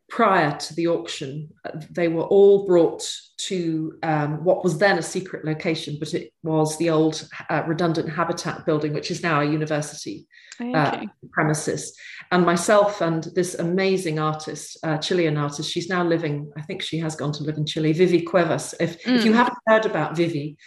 prior 0.09 0.57
to 0.57 0.75
the 0.75 0.87
auction, 0.87 1.49
uh, 1.65 1.71
they 1.89 2.09
were 2.09 2.23
all 2.23 2.67
brought 2.67 3.09
to 3.37 3.97
um, 4.03 4.43
what 4.43 4.63
was 4.63 4.77
then 4.77 4.97
a 4.97 5.01
secret 5.01 5.45
location, 5.45 5.97
but 5.99 6.13
it 6.13 6.33
was 6.43 6.77
the 6.77 6.89
old 6.89 7.27
uh, 7.49 7.63
redundant 7.65 8.09
habitat 8.09 8.65
building, 8.65 8.93
which 8.93 9.09
is 9.09 9.23
now 9.23 9.39
a 9.39 9.45
university 9.45 10.27
okay. 10.59 11.07
premises. 11.31 11.95
And 12.29 12.45
myself 12.45 13.01
and 13.01 13.23
this 13.35 13.55
amazing 13.55 14.19
artist, 14.19 14.77
uh, 14.83 14.97
Chilean 14.97 15.37
artist, 15.37 15.71
she's 15.71 15.89
now 15.89 16.03
living, 16.03 16.51
I 16.57 16.61
think 16.61 16.81
she 16.81 16.99
has 16.99 17.15
gone 17.15 17.31
to 17.33 17.43
live 17.43 17.57
in 17.57 17.65
Chile, 17.65 17.93
Vivi 17.93 18.21
Cuevas. 18.21 18.75
If, 18.79 18.95
if 19.07 19.25
you 19.25 19.31
Mm. 19.31 19.35
haven't 19.35 19.57
heard 19.67 19.85
about 19.85 20.17
Vivi 20.17 20.57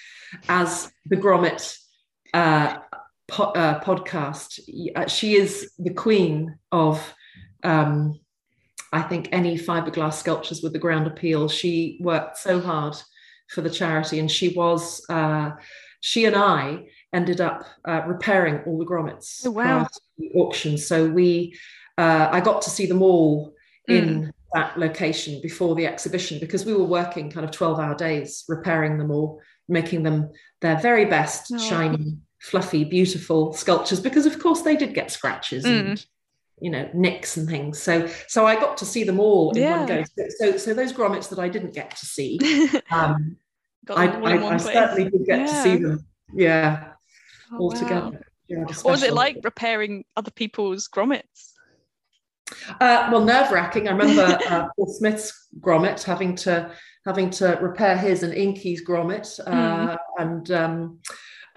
as 0.49 0.91
the 1.07 1.17
Gromit 1.17 1.77
uh, 2.33 2.79
po- 3.29 3.53
uh, 3.53 3.81
podcast, 3.83 4.61
uh, 4.97 5.07
she 5.07 5.35
is 5.37 5.73
the 5.79 5.93
queen 5.95 6.59
of. 6.73 7.01
Um, 7.63 8.21
I 8.93 9.03
think 9.03 9.29
any 9.33 9.59
fiberglass 9.59 10.15
sculptures 10.15 10.63
with 10.63 10.73
the 10.73 10.79
Grand 10.79 11.09
Appeal. 11.09 11.49
She 11.49 11.99
worked 12.01 12.39
so 12.39 12.61
hard 12.61 12.95
for 13.51 13.61
the 13.61 13.69
charity, 13.71 14.21
and 14.21 14.31
she 14.31 14.51
was 14.51 15.05
uh, 15.09 15.51
she 16.01 16.27
and 16.27 16.37
I 16.37 16.85
ended 17.13 17.41
up 17.41 17.65
uh, 17.85 18.03
repairing 18.07 18.63
all 18.67 18.79
the 18.79 18.85
Gromits 18.87 19.45
Oh, 19.45 19.51
wow. 19.51 19.89
the 20.19 20.31
auction. 20.35 20.79
So 20.79 21.09
we 21.09 21.59
uh, 21.99 22.29
I 22.31 22.41
got 22.41 22.63
to 22.63 22.71
see 22.71 22.87
them 22.87 23.03
all 23.03 23.55
in 23.89 24.33
that 24.53 24.79
location 24.79 25.41
before 25.43 25.75
the 25.75 25.87
exhibition 25.87 26.39
because 26.39 26.65
we 26.65 26.73
were 26.75 26.85
working 26.85 27.31
kind 27.33 27.45
of 27.45 27.51
12 27.51 27.81
hour 27.81 27.95
days 27.97 28.45
repairing 28.49 28.97
them 28.99 29.11
all, 29.11 29.41
making 29.69 30.03
them 30.03 30.31
their 30.61 30.79
very 30.81 31.05
best, 31.05 31.51
Oh. 31.53 31.59
shiny, 31.59 32.17
fluffy, 32.41 32.85
beautiful 32.85 33.53
sculptures 33.55 34.01
because 34.01 34.27
of 34.27 34.39
course 34.39 34.63
they 34.63 34.77
did 34.77 34.93
get 34.95 35.11
scratches 35.11 35.65
Mm. 35.65 35.81
and 35.81 36.07
you 36.61 36.71
know 36.71 36.89
nicks 36.95 37.37
and 37.37 37.49
things. 37.49 37.83
So 37.83 38.07
so 38.29 38.47
I 38.47 38.55
got 38.57 38.77
to 38.79 38.85
see 38.85 39.03
them 39.05 39.19
all 39.21 39.53
in 39.57 39.69
one 39.71 39.87
go. 39.87 40.05
So, 40.39 40.57
so 40.57 40.75
those 40.75 40.93
Gromits 40.93 41.29
that 41.31 41.39
I 41.39 41.49
didn't 41.49 41.75
get 41.75 41.91
to 41.97 42.07
see, 42.07 42.39
um, 42.91 43.37
I, 43.91 44.07
them 44.07 44.23
all 44.23 44.29
in 44.29 44.43
I, 44.45 44.55
I 44.55 44.57
certainly 44.59 45.11
did 45.11 45.25
get 45.27 45.47
to 45.49 45.55
see 45.63 45.71
Yeah. 45.73 45.77
them. 45.79 46.07
Yeah, 46.37 46.93
Oh, 47.53 47.59
all 47.59 47.69
wow. 47.69 47.75
together. 47.75 48.21
Yeah, 48.49 48.65
What 48.65 48.85
was 48.85 49.03
it 49.03 49.15
like 49.15 49.39
repairing 49.43 50.05
other 50.17 50.31
people's 50.31 50.87
Gromits? 50.89 51.54
Uh, 52.81 53.09
well, 53.11 53.25
nerve 53.25 53.51
wracking. 53.51 53.89
I 53.89 53.93
remember 53.93 54.39
uh, 54.49 54.69
Paul 54.77 54.87
Smith's 54.87 55.49
Gromit 55.61 56.03
having 56.03 56.35
to 56.37 56.71
having 57.05 57.31
to 57.31 57.59
repair 57.61 57.97
his 57.97 58.23
and 58.23 58.33
Inky's 58.33 58.85
Gromit, 58.85 59.39
uh, 59.47 59.97
and 60.19 60.51
um, 60.51 60.99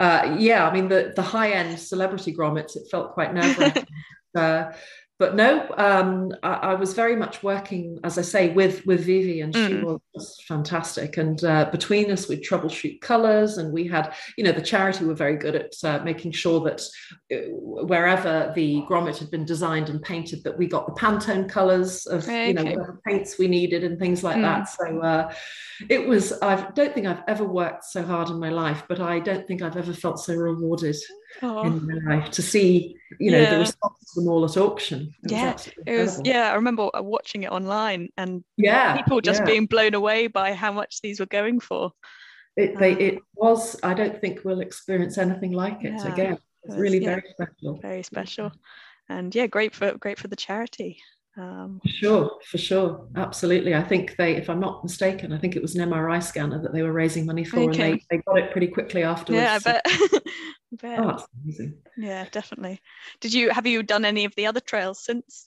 uh, 0.00 0.36
yeah, 0.38 0.68
I 0.68 0.72
mean 0.72 0.88
the 0.88 1.12
the 1.16 1.22
high 1.22 1.50
end 1.50 1.78
celebrity 1.78 2.34
Gromits. 2.34 2.76
It 2.76 2.88
felt 2.90 3.12
quite 3.12 3.34
nerve 3.34 3.58
wracking. 3.58 3.86
but 5.18 5.34
no, 5.34 5.68
um, 5.76 6.32
I, 6.42 6.52
I 6.52 6.74
was 6.74 6.94
very 6.94 7.16
much 7.16 7.42
working, 7.42 7.98
as 8.04 8.18
I 8.18 8.22
say, 8.22 8.50
with 8.52 8.86
with 8.86 9.04
Vivi, 9.04 9.40
and 9.40 9.54
she 9.54 9.74
Mm. 9.74 9.82
was 9.82 10.00
just 10.14 10.44
fantastic. 10.46 11.16
And 11.16 11.42
uh, 11.44 11.68
between 11.72 12.10
us, 12.10 12.28
we'd 12.28 12.44
troubleshoot 12.44 13.00
colours, 13.00 13.58
and 13.58 13.72
we 13.72 13.86
had, 13.88 14.14
you 14.36 14.44
know, 14.44 14.52
the 14.52 14.62
charity 14.62 15.04
were 15.04 15.14
very 15.14 15.36
good 15.36 15.56
at 15.56 15.72
uh, 15.82 15.98
making 16.04 16.32
sure 16.32 16.60
that 16.60 16.80
uh, 17.32 17.48
wherever 17.50 18.52
the 18.54 18.82
Gromit 18.88 19.18
had 19.18 19.30
been 19.30 19.44
designed 19.44 19.88
and 19.88 20.00
painted, 20.02 20.44
that 20.44 20.56
we 20.56 20.66
got 20.66 20.86
the 20.86 21.00
Pantone 21.00 21.48
colours 21.48 22.06
of, 22.06 22.24
you 22.28 22.54
know, 22.54 22.62
Okay. 22.62 22.76
whatever 22.76 23.00
paints 23.06 23.38
we 23.38 23.48
needed 23.48 23.82
and 23.84 23.98
things 23.98 24.22
like 24.22 24.36
Mm. 24.36 24.42
that. 24.42 24.68
So 24.68 25.00
uh, 25.00 25.32
it 25.88 26.06
was. 26.06 26.32
I 26.42 26.70
don't 26.74 26.94
think 26.94 27.06
I've 27.06 27.24
ever 27.26 27.44
worked 27.44 27.84
so 27.84 28.02
hard 28.02 28.28
in 28.30 28.38
my 28.38 28.50
life, 28.50 28.84
but 28.88 29.00
I 29.00 29.18
don't 29.18 29.46
think 29.48 29.62
I've 29.62 29.76
ever 29.76 29.92
felt 29.92 30.20
so 30.20 30.34
rewarded 30.34 30.96
Oh, 31.42 31.62
in 31.62 31.86
my 31.86 32.16
life 32.16 32.30
to 32.32 32.42
see, 32.42 32.96
you 33.20 33.30
know, 33.30 33.38
Yeah. 33.40 33.50
the 33.54 33.58
response 33.58 34.12
to 34.14 34.20
them 34.20 34.30
all 34.30 34.44
at 34.44 34.56
auction. 34.56 35.12
It 35.24 35.32
Yeah, 35.32 35.48
absolutely 35.48 35.92
it 35.94 35.98
was. 36.00 36.20
Yeah, 36.24 36.50
I 36.50 36.54
remember 36.54 36.88
watching 36.94 37.42
it 37.42 37.50
online 37.52 38.08
and 38.16 38.42
yeah, 38.56 38.96
people 38.96 39.20
just 39.20 39.40
yeah. 39.40 39.46
being 39.46 39.66
blown 39.66 39.94
away 39.94 40.26
by 40.26 40.54
how 40.54 40.72
much 40.72 41.00
these 41.02 41.20
were 41.20 41.26
going 41.26 41.60
for. 41.60 41.92
It, 42.56 42.78
they, 42.78 42.92
Um, 42.94 43.00
it 43.00 43.18
was. 43.34 43.76
I 43.82 43.94
don't 43.94 44.20
think 44.20 44.40
we'll 44.44 44.60
experience 44.60 45.16
anything 45.18 45.52
like 45.52 45.84
it 45.84 45.92
Yeah, 45.92 46.12
again. 46.12 46.32
It's 46.64 46.74
was- 46.74 46.76
really 46.76 46.98
very 46.98 47.22
special. 47.30 47.74
Very 47.80 48.02
special, 48.02 48.50
and 49.08 49.32
yeah, 49.34 49.46
great 49.46 49.74
for 49.74 49.96
great 49.98 50.18
for 50.18 50.28
the 50.28 50.36
charity. 50.36 51.00
Um, 51.38 51.80
For 51.84 51.88
sure, 51.88 52.30
for 52.44 52.58
sure, 52.58 53.08
absolutely. 53.14 53.74
I 53.74 53.82
think 53.82 54.16
they, 54.16 54.34
if 54.34 54.50
I'm 54.50 54.58
not 54.58 54.82
mistaken, 54.82 55.32
I 55.32 55.38
think 55.38 55.54
it 55.54 55.62
was 55.62 55.76
an 55.76 55.88
MRI 55.88 56.20
scanner 56.20 56.60
that 56.62 56.72
they 56.72 56.82
were 56.82 56.92
raising 56.92 57.26
money 57.26 57.44
for, 57.44 57.70
Okay. 57.70 57.92
and 57.92 58.00
they, 58.00 58.16
they 58.16 58.22
got 58.26 58.38
it 58.38 58.50
pretty 58.50 58.66
quickly 58.66 59.04
afterwards. 59.04 59.40
yeah, 59.44 59.54
I 59.54 59.58
bet. 59.60 59.82
I 59.86 60.76
bet. 60.82 60.98
Oh, 60.98 61.06
that's 61.06 61.26
amazing. 61.44 61.74
Yeah, 61.96 62.26
definitely. 62.32 62.80
Did 63.20 63.32
you 63.32 63.50
have 63.50 63.66
you 63.66 63.82
done 63.84 64.04
any 64.04 64.24
of 64.24 64.34
the 64.34 64.46
other 64.46 64.60
trails 64.60 64.98
since? 65.04 65.46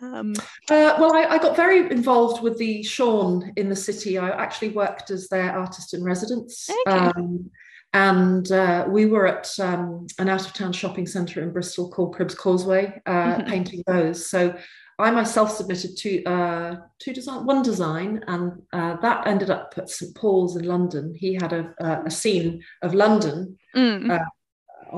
Um, 0.00 0.34
Uh, 0.70 0.94
well, 1.00 1.14
I, 1.14 1.24
I 1.24 1.38
got 1.38 1.56
very 1.56 1.90
involved 1.90 2.42
with 2.42 2.56
the 2.58 2.82
Shaun 2.84 3.52
in 3.56 3.68
the 3.68 3.76
city. 3.76 4.18
I 4.18 4.30
actually 4.30 4.70
worked 4.70 5.10
as 5.10 5.28
their 5.28 5.50
artist 5.52 5.92
in 5.94 6.02
residence. 6.04 6.68
Okay. 6.86 6.98
Um, 6.98 7.50
and 7.94 8.50
uh, 8.50 8.86
we 8.88 9.06
were 9.06 9.26
at 9.26 9.48
um, 9.60 10.06
an 10.18 10.28
out 10.28 10.46
of 10.46 10.52
town 10.54 10.72
shopping 10.72 11.06
centre 11.06 11.42
in 11.42 11.52
Bristol 11.52 11.90
called 11.90 12.14
Cribbs 12.16 12.34
Causeway, 12.36 13.00
uh, 13.06 13.36
Mhm. 13.38 13.46
painting 13.48 13.82
those. 13.86 14.28
So 14.30 14.56
I 15.06 15.10
myself 15.10 15.48
submitted 15.58 15.90
two, 16.02 16.16
uh, 16.34 16.70
two 17.02 17.12
design, 17.18 17.40
one 17.52 17.62
design, 17.62 18.10
and 18.32 18.44
uh, 18.78 18.94
that 19.04 19.26
ended 19.32 19.50
up 19.50 19.74
at 19.76 19.90
St 19.90 20.14
Paul's 20.18 20.56
in 20.56 20.64
London. 20.74 21.04
He 21.24 21.30
had 21.42 21.52
a, 21.52 21.62
a, 21.88 21.88
a 22.06 22.10
scene 22.20 22.50
of 22.86 22.94
London 22.94 23.36
mm, 23.76 24.10
Uh, 24.14 24.24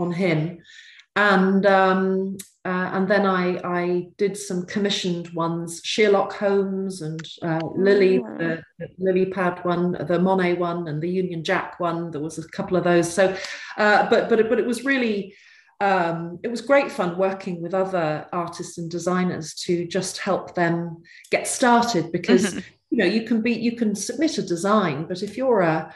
on 0.03 0.11
him. 0.13 0.59
And 1.17 1.65
um, 1.67 2.37
uh, 2.71 2.89
and 2.97 3.05
then 3.13 3.25
I 3.43 3.45
I 3.83 3.85
did 4.23 4.35
some 4.37 4.61
commissioned 4.75 5.27
ones, 5.45 5.81
Sherlock 5.85 6.33
Holmes 6.43 7.03
and 7.03 7.23
uh, 7.49 7.61
Lily, 7.87 8.15
Ah. 8.25 8.37
the, 8.41 8.51
the 8.79 8.89
lily 8.99 9.27
pad 9.37 9.55
one, 9.65 9.93
the 10.11 10.19
Monet 10.19 10.55
one, 10.71 10.89
and 10.89 10.99
the 11.01 11.09
Union 11.23 11.43
Jack 11.51 11.79
one. 11.79 12.11
There 12.11 12.25
was 12.29 12.39
a 12.39 12.49
couple 12.57 12.77
of 12.77 12.85
those. 12.85 13.09
So, 13.19 13.25
uh, 13.85 14.01
but 14.11 14.29
but 14.29 14.39
it- 14.41 14.49
but 14.51 14.59
it 14.63 14.67
was 14.67 14.85
really 14.93 15.35
um, 15.85 16.39
it 16.43 16.49
was 16.49 16.63
great 16.63 16.91
fun 16.91 17.19
working 17.19 17.61
with 17.61 17.75
other 17.75 18.27
artists 18.33 18.79
and 18.79 18.91
designers 18.91 19.53
to 19.53 19.87
just 19.87 20.17
help 20.17 20.55
them 20.55 21.03
get 21.31 21.47
started 21.47 22.11
because 22.11 22.55
mhm. 22.55 22.65
you 22.91 22.99
know 22.99 23.05
you 23.05 23.23
can 23.25 23.43
be 23.43 23.53
you 23.53 23.77
can 23.77 23.95
submit 23.95 24.39
a 24.39 24.43
design 24.43 25.05
but 25.07 25.23
if 25.23 25.37
you're 25.37 25.61
a 25.61 25.95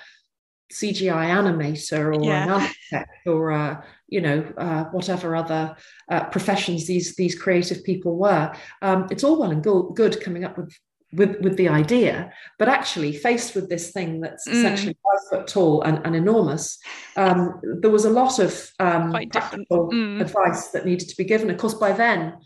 cgi 0.70 1.26
animator 1.40 2.14
or 2.14 2.22
Yeah. 2.22 2.42
an 2.44 2.50
architect 2.60 3.26
or 3.26 3.50
a, 3.50 3.82
you 4.08 4.20
know 4.20 4.40
uh, 4.58 4.84
whatever 4.96 5.34
other 5.34 5.74
uh, 6.10 6.24
professions 6.24 6.86
these 6.86 7.16
these 7.16 7.34
creative 7.34 7.82
people 7.82 8.18
were 8.18 8.54
um, 8.82 9.06
it's 9.10 9.24
all 9.24 9.38
well 9.40 9.52
and 9.52 9.64
go- 9.64 9.90
good 10.02 10.20
coming 10.20 10.44
up 10.44 10.58
with 10.58 10.70
with 11.12 11.40
with 11.40 11.56
the 11.56 11.68
idea 11.68 12.30
but 12.58 12.68
actually 12.68 13.12
faced 13.12 13.54
with 13.54 13.68
this 13.70 13.92
thing 13.92 14.20
that's 14.20 14.46
Mm. 14.46 14.52
essentially 14.52 14.96
five 15.02 15.22
foot 15.30 15.46
tall 15.48 15.82
and, 15.82 16.00
and 16.04 16.14
enormous 16.14 16.78
um, 17.16 17.60
there 17.80 17.90
was 17.90 18.04
a 18.04 18.10
lot 18.10 18.38
of 18.38 18.70
um, 18.78 19.12
different. 19.12 19.32
practical 19.32 19.90
Mm. 19.90 20.20
advice 20.20 20.68
that 20.68 20.84
needed 20.84 21.08
to 21.08 21.16
be 21.16 21.24
given 21.24 21.48
of 21.50 21.56
course 21.56 21.74
by 21.74 21.92
then 21.92 22.36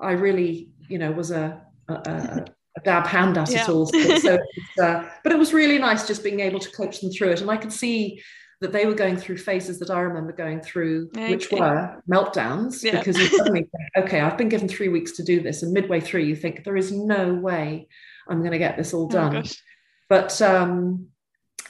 i 0.00 0.12
really 0.12 0.68
you 0.88 0.98
know 0.98 1.10
was 1.12 1.30
a, 1.30 1.62
a, 1.88 1.94
a 1.94 2.44
a 2.76 2.80
dab 2.80 3.06
hand 3.06 3.36
at 3.36 3.50
Yeah. 3.50 3.64
it 3.64 3.68
all. 3.68 3.84
So, 3.86 4.38
uh, 4.82 5.04
but 5.22 5.30
it 5.30 5.38
was 5.38 5.52
really 5.52 5.78
nice 5.78 6.06
just 6.06 6.24
being 6.24 6.40
able 6.40 6.58
to 6.58 6.70
coach 6.70 7.00
them 7.02 7.10
through 7.12 7.32
it. 7.32 7.42
And 7.42 7.50
I 7.50 7.58
could 7.58 7.70
see 7.70 8.22
that 8.62 8.72
they 8.72 8.86
were 8.86 8.94
going 8.94 9.16
through 9.16 9.36
phases 9.36 9.78
that 9.80 9.90
I 9.90 10.00
remember 10.00 10.32
going 10.32 10.60
through, 10.60 11.10
which 11.14 11.50
were 11.50 12.02
meltdowns, 12.10 12.82
Yeah. 12.82 12.98
because 12.98 13.18
you 13.18 13.26
suddenly 13.26 13.62
think, 13.62 14.06
okay, 14.06 14.20
I've 14.20 14.38
been 14.38 14.48
given 14.48 14.68
three 14.68 14.88
weeks 14.88 15.12
to 15.18 15.22
do 15.22 15.40
this. 15.42 15.62
And 15.62 15.72
midway 15.72 16.00
through, 16.00 16.22
you 16.22 16.36
think, 16.36 16.64
there 16.64 16.76
is 16.76 16.90
no 16.92 17.34
way 17.34 17.88
I'm 18.28 18.38
going 18.40 18.52
to 18.52 18.58
get 18.58 18.76
this 18.76 18.94
all 18.94 19.06
Oh, 19.06 19.08
done. 19.10 19.32
gosh. 19.32 19.54
but 20.08 20.40
um, 20.40 21.08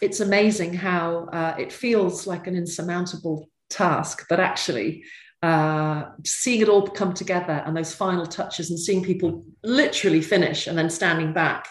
it's 0.00 0.20
amazing 0.20 0.74
how 0.74 1.26
uh, 1.32 1.54
it 1.58 1.72
feels 1.72 2.26
like 2.26 2.46
an 2.46 2.56
insurmountable 2.56 3.48
task, 3.70 4.26
but 4.28 4.38
actually 4.40 5.04
uh, 5.42 6.04
seeing 6.24 6.60
it 6.60 6.68
all 6.68 6.86
come 6.86 7.12
together 7.14 7.62
and 7.66 7.76
those 7.76 7.94
final 7.94 8.26
touches 8.26 8.70
and 8.70 8.78
seeing 8.78 9.02
people 9.02 9.44
literally 9.64 10.20
finish 10.20 10.66
and 10.66 10.76
then 10.78 10.90
standing 10.90 11.32
back 11.32 11.66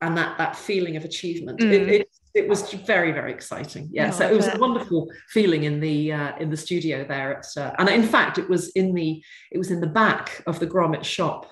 and 0.00 0.16
that 0.16 0.38
that 0.38 0.56
feeling 0.56 0.96
of 0.96 1.04
achievement, 1.04 1.58
Mm. 1.60 1.72
it, 1.72 1.88
it, 1.88 2.08
it 2.34 2.48
was 2.48 2.70
very 2.72 3.12
very 3.12 3.32
exciting. 3.32 3.88
Yeah, 3.92 4.06
No, 4.06 4.12
so 4.12 4.30
it 4.30 4.34
was 4.34 4.48
a 4.48 4.58
wonderful 4.58 5.10
feeling 5.28 5.64
in 5.64 5.80
the 5.80 6.12
uh, 6.12 6.36
in 6.38 6.50
the 6.50 6.56
studio 6.56 7.04
there. 7.04 7.38
At, 7.38 7.46
uh, 7.56 7.72
and 7.78 7.88
in 7.88 8.02
fact, 8.02 8.38
it 8.38 8.48
was 8.48 8.70
in 8.70 8.94
the 8.94 9.22
it 9.50 9.58
was 9.58 9.70
in 9.70 9.80
the 9.80 9.86
back 9.86 10.42
of 10.46 10.58
the 10.58 10.66
Gromit 10.66 11.04
shop 11.04 11.46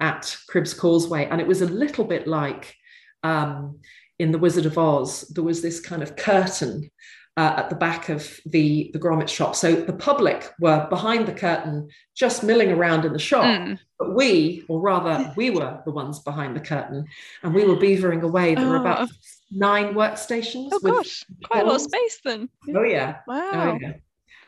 at 0.00 0.36
Cribbs 0.50 0.76
Causeway, 0.76 1.26
and 1.26 1.40
it 1.40 1.46
was 1.46 1.62
a 1.62 1.66
little 1.66 2.04
bit 2.04 2.26
like 2.26 2.74
um, 3.22 3.80
in 4.18 4.32
The 4.32 4.38
Wizard 4.38 4.66
of 4.66 4.78
Oz. 4.78 5.22
There 5.34 5.44
was 5.44 5.62
this 5.62 5.80
kind 5.80 6.02
of 6.02 6.16
curtain 6.16 6.90
uh, 7.38 7.54
at 7.60 7.66
the 7.70 7.76
back 7.76 8.08
of 8.08 8.22
the 8.54 8.90
the 8.94 8.98
Gromit 8.98 9.28
shop, 9.28 9.52
so 9.54 9.68
the 9.90 9.92
public 10.08 10.40
were 10.64 10.80
behind 10.90 11.22
the 11.28 11.32
curtain, 11.46 11.88
just 12.22 12.42
milling 12.42 12.70
around 12.72 13.04
in 13.04 13.12
the 13.12 13.18
shop. 13.30 13.44
Mm. 13.44 13.78
But 13.98 14.14
we, 14.20 14.64
or 14.68 14.80
rather, 14.80 15.32
we 15.36 15.50
were 15.50 15.80
the 15.84 15.92
ones 16.02 16.18
behind 16.30 16.56
the 16.56 16.60
curtain, 16.72 17.00
and 17.42 17.54
we 17.54 17.64
were 17.64 17.76
beavering 17.76 18.22
away. 18.22 18.54
There 18.54 18.68
were 18.68 18.78
Oh. 18.78 18.86
about 18.86 19.08
nine 19.52 19.94
workstations. 19.94 20.70
Oh 20.72 20.80
with 20.82 20.92
gosh, 20.94 21.24
quite 21.44 21.62
a 21.62 21.66
lot 21.66 21.76
of 21.76 21.82
space 21.82 22.16
then. 22.24 22.48
Oh 22.74 22.82
yeah. 22.96 23.10
Wow. 23.28 23.50
Oh 23.54 23.78
yeah. 23.80 23.92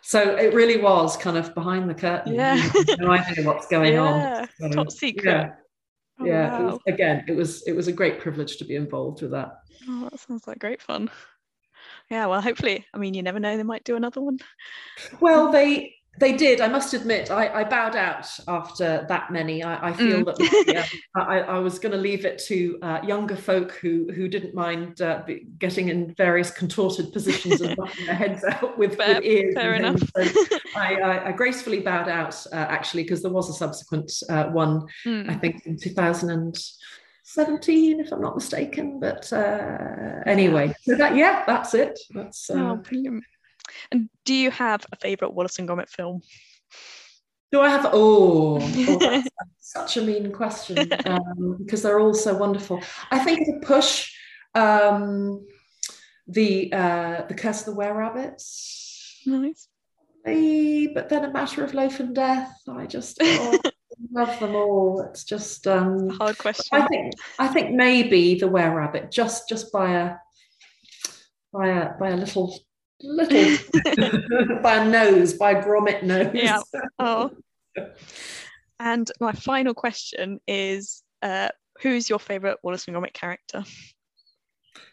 So 0.03 0.19
it 0.45 0.55
really 0.55 0.79
was 0.81 1.17
kind 1.17 1.37
of 1.37 1.55
behind 1.55 1.89
the 1.91 1.95
curtain. 2.07 2.35
Yeah. 2.35 2.57
No 2.99 3.11
idea 3.13 3.45
what's 3.45 3.69
going 3.69 3.99
on. 3.99 4.15
Yeah, 4.21 4.47
So, 4.59 4.69
top 4.71 4.91
secret. 4.91 5.25
Yeah, 5.25 5.51
Oh, 6.19 6.25
yeah. 6.27 6.61
It 6.61 6.65
was, 6.65 6.79
again, 6.95 7.25
it 7.29 7.37
was 7.37 7.51
it 7.69 7.75
was 7.81 7.87
a 7.89 7.93
great 8.01 8.19
privilege 8.25 8.57
to 8.59 8.65
be 8.65 8.77
involved 8.77 9.23
with 9.23 9.31
that. 9.31 9.51
Oh, 9.89 10.09
that 10.11 10.19
sounds 10.21 10.47
like 10.49 10.59
great 10.59 10.83
fun. 10.83 11.11
Yeah, 12.11 12.27
well, 12.27 12.41
hopefully, 12.43 12.85
I 12.93 12.99
mean, 12.99 13.15
you 13.15 13.23
never 13.23 13.39
know, 13.39 13.57
they 13.57 13.63
might 13.63 13.85
do 13.85 13.97
another 13.97 14.21
one. 14.21 14.39
Well, 15.21 15.53
they 15.53 15.95
they 16.19 16.33
did. 16.37 16.61
I 16.61 16.67
must 16.69 16.93
admit, 16.93 17.31
I, 17.31 17.61
I 17.61 17.65
bowed 17.65 17.95
out 17.95 18.27
after 18.49 19.07
that 19.09 19.31
many. 19.31 19.63
I, 19.63 19.89
I 19.91 19.93
feel 19.93 20.19
Mm. 20.25 20.27
that 20.37 20.65
yeah, 20.67 20.87
I, 21.17 21.39
I 21.39 21.59
was 21.61 21.79
going 21.79 21.93
to 21.93 21.99
leave 21.99 22.25
it 22.27 22.39
to 22.49 22.79
uh, 22.83 23.01
younger 23.07 23.37
folk 23.37 23.73
who 23.81 24.11
who 24.13 24.27
didn't 24.29 24.53
mind 24.53 25.01
uh, 25.01 25.23
getting 25.59 25.89
in 25.89 26.13
various 26.17 26.51
contorted 26.51 27.13
positions 27.13 27.61
and 27.61 27.77
knocking 27.79 28.07
their 28.07 28.17
heads 28.17 28.45
out 28.45 28.77
with, 28.77 28.97
Fair- 28.97 29.15
with 29.15 29.25
ears. 29.25 29.55
fair 29.55 29.75
enough. 29.75 30.01
So 30.17 30.23
I, 30.77 30.97
I, 30.97 31.29
I 31.29 31.33
gracefully 31.33 31.79
bowed 31.81 32.09
out 32.09 32.35
uh, 32.53 32.57
actually 32.57 33.05
because 33.05 33.23
there 33.23 33.31
was 33.33 33.49
a 33.49 33.55
subsequent 33.55 34.11
uh, 34.29 34.47
one. 34.47 34.89
Mm. 35.07 35.31
I 35.31 35.35
think 35.37 35.65
in 35.65 35.79
2000 35.79 36.29
and 36.29 36.59
17, 37.33 38.01
if 38.01 38.13
I'm 38.13 38.21
not 38.21 38.35
mistaken. 38.35 39.01
But 39.01 39.33
uh, 39.33 40.23
anyway, 40.27 40.75
so 40.83 40.97
that 40.97 41.17
yeah, 41.17 41.45
that's 41.47 41.75
it. 41.75 41.99
That's 42.11 42.51
uh, 42.51 42.55
Oh, 42.55 42.77
brilliant. 42.77 43.25
And 43.93 44.09
do 44.25 44.35
you 44.35 44.51
have 44.51 44.85
a 44.93 44.97
favourite 44.97 45.35
Wallace 45.35 45.59
and 45.59 45.69
Gromit 45.69 45.89
film? 45.89 46.23
Do 47.53 47.61
I 47.61 47.69
have? 47.69 47.87
Oh, 47.93 48.59
oh, 48.61 48.99
that's 48.99 49.29
such 49.59 49.97
a 49.97 50.03
mean 50.03 50.33
question 50.33 50.79
um, 51.07 51.57
because 51.59 51.83
they're 51.83 52.01
all 52.01 52.15
so 52.15 52.35
wonderful. 52.37 52.81
I 53.11 53.19
think 53.21 53.41
a 53.49 53.65
push, 53.65 54.13
um, 54.55 55.47
the 56.27 56.73
uh, 56.73 57.27
the 57.29 57.35
Curse 57.35 57.61
of 57.61 57.67
the 57.67 57.75
Were 57.75 57.95
Rabbits, 57.95 59.23
Nice. 59.27 59.69
but 60.25 61.09
then 61.09 61.25
a 61.25 61.33
matter 61.33 61.65
of 61.65 61.75
life 61.75 62.01
and 62.01 62.15
death. 62.15 62.57
I 62.69 62.87
just 62.87 63.19
oh, 63.23 63.59
love 64.13 64.39
them 64.41 64.55
all. 64.55 65.03
It's 65.03 65.25
just 65.25 65.67
um, 65.67 66.09
Hard 66.11 66.39
question. 66.39 66.81
I 66.81 66.87
think 66.87 67.13
I 67.39 67.49
think 67.49 67.73
maybe 67.73 68.39
the 68.39 68.49
Were 68.49 68.75
Rabbit 68.75 69.11
just 69.11 69.49
just 69.49 69.73
by 69.73 69.93
a 69.93 70.15
by 71.53 71.69
a 71.69 71.99
by 71.99 72.11
a 72.11 72.17
little 72.17 72.59
little 73.03 73.59
by 74.63 74.77
a 74.77 74.89
nose 74.89 75.35
by 75.35 75.53
a 75.53 75.63
Gromit 75.63 76.03
nose. 76.03 76.31
Yeah. 76.35 76.61
Oh. 76.99 77.31
And 78.79 79.11
my 79.21 79.33
final 79.33 79.75
question 79.75 80.41
is 80.47 81.03
uh, 81.23 81.51
who's 81.81 82.09
your 82.09 82.19
favourite 82.19 82.59
Wallace 82.63 82.87
and 82.87 82.97
Gromit 82.97 83.13
character? 83.13 83.65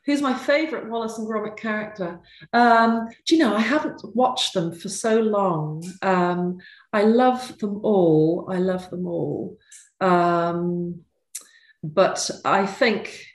Who's 0.05 0.21
my 0.21 0.33
favourite 0.33 0.87
Wallace 0.87 1.17
and 1.17 1.27
Gromit 1.27 1.57
character? 1.57 2.19
Um, 2.53 3.07
do 3.25 3.35
you 3.35 3.43
know, 3.43 3.55
I 3.55 3.59
haven't 3.59 4.01
watched 4.15 4.53
them 4.53 4.73
for 4.73 4.89
so 4.89 5.19
long. 5.19 5.83
Um, 6.01 6.59
I 6.93 7.03
love 7.03 7.57
them 7.57 7.81
all. 7.83 8.47
I 8.49 8.57
love 8.57 8.89
them 8.89 9.05
all. 9.05 9.57
Um, 9.99 11.01
but 11.83 12.29
I 12.45 12.65
think, 12.65 13.25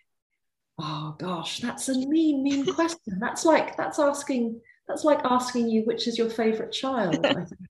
oh 0.78 1.14
gosh, 1.18 1.60
that's 1.60 1.88
a 1.88 1.94
mean, 1.94 2.42
mean 2.42 2.66
question. 2.74 3.18
That's 3.20 3.44
like 3.44 3.76
that's 3.76 3.98
asking 3.98 4.60
that's 4.88 5.04
like 5.04 5.20
asking 5.24 5.68
you 5.68 5.82
which 5.82 6.08
is 6.08 6.18
your 6.18 6.30
favourite 6.30 6.72
child. 6.72 7.24
I 7.24 7.34
think. 7.34 7.60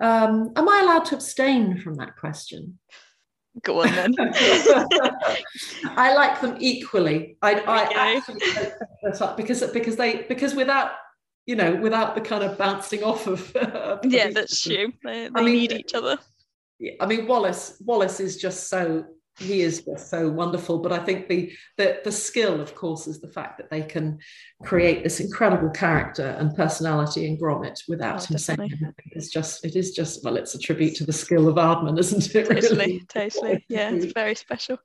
Um, 0.00 0.52
am 0.56 0.68
I 0.68 0.80
allowed 0.82 1.04
to 1.06 1.14
abstain 1.14 1.78
from 1.78 1.94
that 1.96 2.16
question? 2.16 2.78
Go 3.60 3.82
on 3.82 3.94
then. 3.94 4.14
I 5.96 6.14
like 6.14 6.40
them 6.40 6.56
equally. 6.58 7.36
I, 7.42 7.60
I 7.60 8.16
actually 8.16 8.38
don't 8.38 8.40
think 8.40 8.72
that's 9.02 9.20
up 9.20 9.36
because 9.36 9.62
because 9.72 9.96
they 9.96 10.22
because 10.22 10.54
without 10.54 10.92
you 11.44 11.54
know 11.54 11.76
without 11.76 12.14
the 12.14 12.22
kind 12.22 12.42
of 12.42 12.56
bouncing 12.56 13.02
off 13.04 13.26
of, 13.26 13.54
of 13.56 14.00
yeah, 14.06 14.30
that's 14.30 14.62
true. 14.62 14.92
They, 15.04 15.28
they 15.28 15.30
I 15.34 15.42
mean, 15.42 15.54
need 15.54 15.72
each 15.72 15.92
other. 15.92 16.18
Yeah, 16.78 16.92
I 16.98 17.06
mean 17.06 17.26
Wallace 17.26 17.76
Wallace 17.84 18.20
is 18.20 18.38
just 18.38 18.70
so 18.70 19.04
he 19.38 19.62
is 19.62 19.82
just 19.82 20.10
so 20.10 20.28
wonderful. 20.28 20.78
But 20.78 20.92
I 20.92 20.98
think 20.98 21.28
the 21.28 21.52
the 21.76 22.00
the 22.04 22.12
skill, 22.12 22.60
of 22.60 22.74
course, 22.74 23.06
is 23.06 23.20
the 23.20 23.28
fact 23.28 23.58
that 23.58 23.70
they 23.70 23.82
can 23.82 24.18
create 24.62 25.02
this 25.02 25.20
incredible 25.20 25.70
character 25.70 26.36
and 26.38 26.54
personality 26.54 27.26
in 27.26 27.38
Gromit 27.38 27.80
without 27.88 28.22
Oh, 28.22 28.26
him 28.26 28.38
saying 28.38 28.58
definitely. 28.58 28.78
anything. 28.86 29.12
It's 29.12 29.30
just 29.30 29.64
it 29.64 29.76
is 29.76 29.92
just 29.92 30.22
well, 30.24 30.36
it's 30.36 30.54
a 30.54 30.58
tribute 30.58 30.94
to 30.96 31.04
the 31.06 31.12
skill 31.12 31.48
of 31.48 31.56
Aardman, 31.56 31.98
isn't 31.98 32.34
it? 32.34 32.44
Totally, 32.46 32.60
really? 32.60 33.04
totally. 33.08 33.64
Yeah, 33.68 33.90
it's 33.90 34.12
very 34.12 34.34
special. 34.34 34.78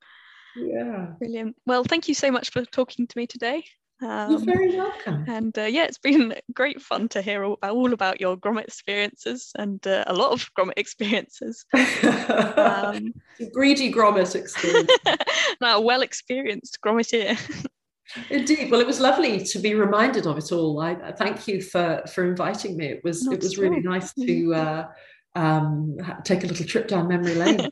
Yeah. 0.56 1.08
Brilliant. 1.20 1.56
Well, 1.66 1.84
thank 1.84 2.08
you 2.08 2.14
so 2.16 2.32
much 2.32 2.52
for 2.52 2.64
talking 2.66 3.06
to 3.08 3.18
me 3.18 3.28
today. 3.28 3.64
You're 4.00 4.12
Um, 4.12 4.46
very 4.46 4.76
welcome. 4.76 5.26
and 5.28 5.58
uh, 5.58 5.64
yeah, 5.64 5.86
it's 5.86 5.98
been 5.98 6.36
great 6.54 6.82
fun 6.82 7.08
to 7.10 7.22
hear 7.22 7.44
all, 7.44 7.58
all 7.64 7.94
about 7.94 8.22
your 8.22 8.38
Gromit 8.38 8.66
experiences 8.66 9.52
and 9.58 9.86
uh, 9.88 10.04
a 10.08 10.14
lot 10.14 10.32
of 10.34 10.50
Gromit 10.58 10.74
experiences. 10.78 11.66
Um, 11.74 13.14
Greedy 13.54 13.92
Gromit 13.92 14.36
experience. 14.36 14.92
now, 15.62 15.80
well 15.82 16.02
experienced 16.04 16.78
Gromiteer. 16.86 17.38
Indeed. 18.30 18.72
Well, 18.72 18.80
it 18.80 18.88
was 18.88 19.00
lovely 19.02 19.44
to 19.44 19.60
be 19.60 19.74
reminded 19.76 20.28
of 20.28 20.38
it 20.38 20.52
all. 20.54 20.80
I 20.80 20.92
I 20.92 21.12
thank 21.12 21.48
you 21.48 21.62
for 21.62 22.04
for 22.14 22.24
inviting 22.26 22.78
me. 22.78 22.86
It 22.88 23.04
was 23.04 23.24
Not 23.24 23.34
it 23.34 23.42
was 23.44 23.54
at 23.54 23.60
really 23.60 23.78
all. 23.86 23.92
nice 23.94 24.14
to 24.14 24.56
uh, 24.56 24.88
um, 25.36 25.98
take 26.24 26.44
a 26.44 26.48
little 26.48 26.66
trip 26.66 26.88
down 26.88 27.08
memory 27.10 27.36
lane. 27.36 27.68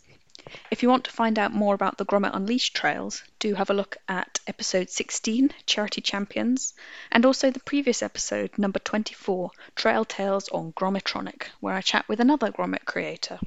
If 0.69 0.83
you 0.83 0.89
want 0.89 1.05
to 1.05 1.11
find 1.11 1.39
out 1.39 1.53
more 1.53 1.73
about 1.73 1.97
the 1.97 2.05
Gromit 2.05 2.35
Unleashed 2.35 2.75
trails, 2.75 3.23
do 3.39 3.55
have 3.55 3.69
a 3.69 3.73
look 3.73 3.97
at 4.07 4.39
episode 4.45 4.89
16, 4.89 5.51
Charity 5.65 6.01
Champions, 6.01 6.73
and 7.11 7.25
also 7.25 7.49
the 7.49 7.61
previous 7.61 8.03
episode, 8.03 8.57
number 8.57 8.79
24, 8.79 9.51
Trail 9.75 10.05
Tales 10.05 10.49
on 10.49 10.73
Gromitronic, 10.73 11.43
where 11.61 11.73
I 11.73 11.81
chat 11.81 12.07
with 12.09 12.19
another 12.19 12.51
Gromit 12.51 12.85
creator. 12.85 13.39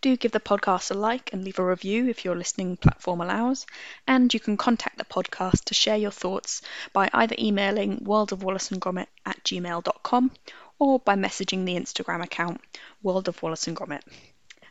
Do 0.00 0.16
give 0.16 0.32
the 0.32 0.40
podcast 0.40 0.90
a 0.90 0.94
like 0.94 1.32
and 1.32 1.44
leave 1.44 1.58
a 1.58 1.64
review 1.64 2.08
if 2.08 2.24
your 2.24 2.36
listening 2.36 2.76
platform 2.76 3.20
allows. 3.20 3.66
And 4.06 4.32
you 4.32 4.40
can 4.40 4.56
contact 4.56 4.98
the 4.98 5.04
podcast 5.04 5.64
to 5.64 5.74
share 5.74 5.96
your 5.96 6.12
thoughts 6.12 6.62
by 6.92 7.10
either 7.12 7.34
emailing 7.38 8.00
worldofwallaceandgromit 8.00 9.06
at 9.26 9.42
gmail.com 9.42 10.30
or 10.78 10.98
by 11.00 11.16
messaging 11.16 11.64
the 11.64 11.74
Instagram 11.74 12.22
account 12.22 12.60
World 13.02 13.28
of 13.28 13.42
Wallace 13.42 13.66
and 13.66 13.76
Gromit. 13.76 14.02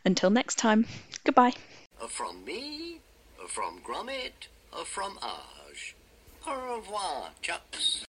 Until 0.06 0.30
next 0.30 0.56
time, 0.56 0.86
goodbye. 1.24 1.54
From 2.08 2.46
me, 2.46 3.02
from 3.48 3.82
Gromit, 3.82 4.48
from 4.86 5.18
Arj. 5.18 5.94
Au 6.48 6.76
revoir, 6.78 7.30
chucks. 7.42 8.06